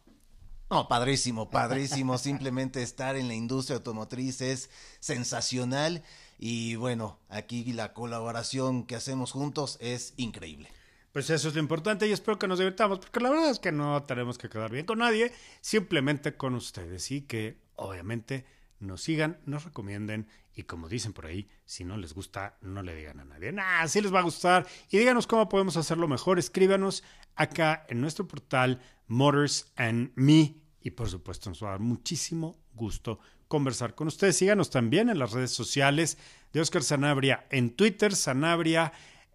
No, 0.70 0.88
padrísimo, 0.88 1.50
padrísimo. 1.50 2.16
Simplemente 2.18 2.82
estar 2.82 3.16
en 3.16 3.28
la 3.28 3.34
industria 3.34 3.76
automotriz 3.76 4.40
es 4.40 4.70
sensacional 5.00 6.02
y 6.38 6.76
bueno, 6.76 7.18
aquí 7.28 7.72
la 7.72 7.92
colaboración 7.92 8.84
que 8.84 8.96
hacemos 8.96 9.32
juntos 9.32 9.76
es 9.80 10.14
increíble. 10.16 10.68
Pues 11.12 11.28
eso 11.28 11.48
es 11.48 11.54
lo 11.54 11.60
importante 11.60 12.06
y 12.08 12.12
espero 12.12 12.38
que 12.38 12.48
nos 12.48 12.58
divirtamos, 12.58 13.00
porque 13.00 13.20
la 13.20 13.28
verdad 13.28 13.50
es 13.50 13.58
que 13.58 13.70
no 13.70 14.02
tenemos 14.04 14.38
que 14.38 14.48
quedar 14.48 14.70
bien 14.70 14.86
con 14.86 15.00
nadie, 15.00 15.30
simplemente 15.60 16.36
con 16.36 16.54
ustedes 16.54 17.10
y 17.10 17.20
que 17.20 17.58
obviamente 17.76 18.46
nos 18.82 19.02
sigan, 19.02 19.38
nos 19.46 19.64
recomienden 19.64 20.28
y 20.54 20.64
como 20.64 20.88
dicen 20.88 21.12
por 21.12 21.26
ahí, 21.26 21.48
si 21.64 21.84
no 21.84 21.96
les 21.96 22.12
gusta, 22.12 22.58
no 22.60 22.82
le 22.82 22.94
digan 22.94 23.20
a 23.20 23.24
nadie. 23.24 23.52
Nah, 23.52 23.86
sí 23.86 24.00
les 24.00 24.12
va 24.12 24.20
a 24.20 24.24
gustar 24.24 24.66
y 24.90 24.98
díganos 24.98 25.26
cómo 25.26 25.48
podemos 25.48 25.76
hacerlo 25.76 26.08
mejor. 26.08 26.38
Escríbanos 26.38 27.02
acá 27.34 27.86
en 27.88 28.00
nuestro 28.00 28.28
portal 28.28 28.80
Motors 29.06 29.72
and 29.76 30.12
Me 30.14 30.56
y 30.80 30.90
por 30.90 31.08
supuesto 31.08 31.50
nos 31.50 31.62
va 31.62 31.68
a 31.68 31.70
dar 31.72 31.80
muchísimo 31.80 32.58
gusto 32.74 33.18
conversar 33.48 33.94
con 33.94 34.08
ustedes. 34.08 34.36
Síganos 34.36 34.70
también 34.70 35.08
en 35.08 35.18
las 35.18 35.32
redes 35.32 35.52
sociales 35.52 36.18
de 36.52 36.60
Oscar 36.60 36.82
Sanabria 36.82 37.46
en 37.50 37.70
Twitter, 37.70 38.14
Sanabria 38.14 38.92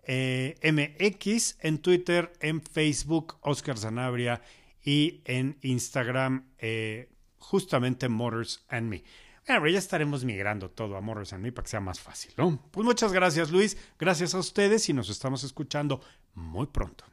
eh, 0.10 0.56
MX, 0.64 1.58
en 1.60 1.80
Twitter, 1.80 2.32
en 2.40 2.62
Facebook, 2.62 3.38
Oscar 3.42 3.78
Sanabria 3.78 4.42
y 4.84 5.22
en 5.26 5.58
Instagram, 5.62 6.48
eh, 6.60 7.10
justamente 7.38 8.08
Motors 8.08 8.64
and 8.70 8.90
Me. 8.90 9.04
Bueno, 9.48 9.68
ya 9.70 9.80
estaremos 9.80 10.26
migrando 10.26 10.70
todo 10.70 10.98
a 10.98 11.02
Motors 11.02 11.32
and 11.34 11.44
Me 11.44 11.52
para 11.52 11.64
que 11.64 11.70
sea 11.70 11.80
más 11.80 12.00
fácil, 12.00 12.34
¿no? 12.38 12.62
Pues 12.72 12.86
muchas 12.86 13.14
gracias, 13.14 13.50
Luis. 13.50 13.78
Gracias 13.98 14.36
a 14.36 14.40
ustedes 14.40 14.90
y 14.90 14.94
nos 14.94 15.10
estamos 15.10 15.44
escuchando 15.44 16.02
muy 16.34 16.68
pronto. 16.68 17.06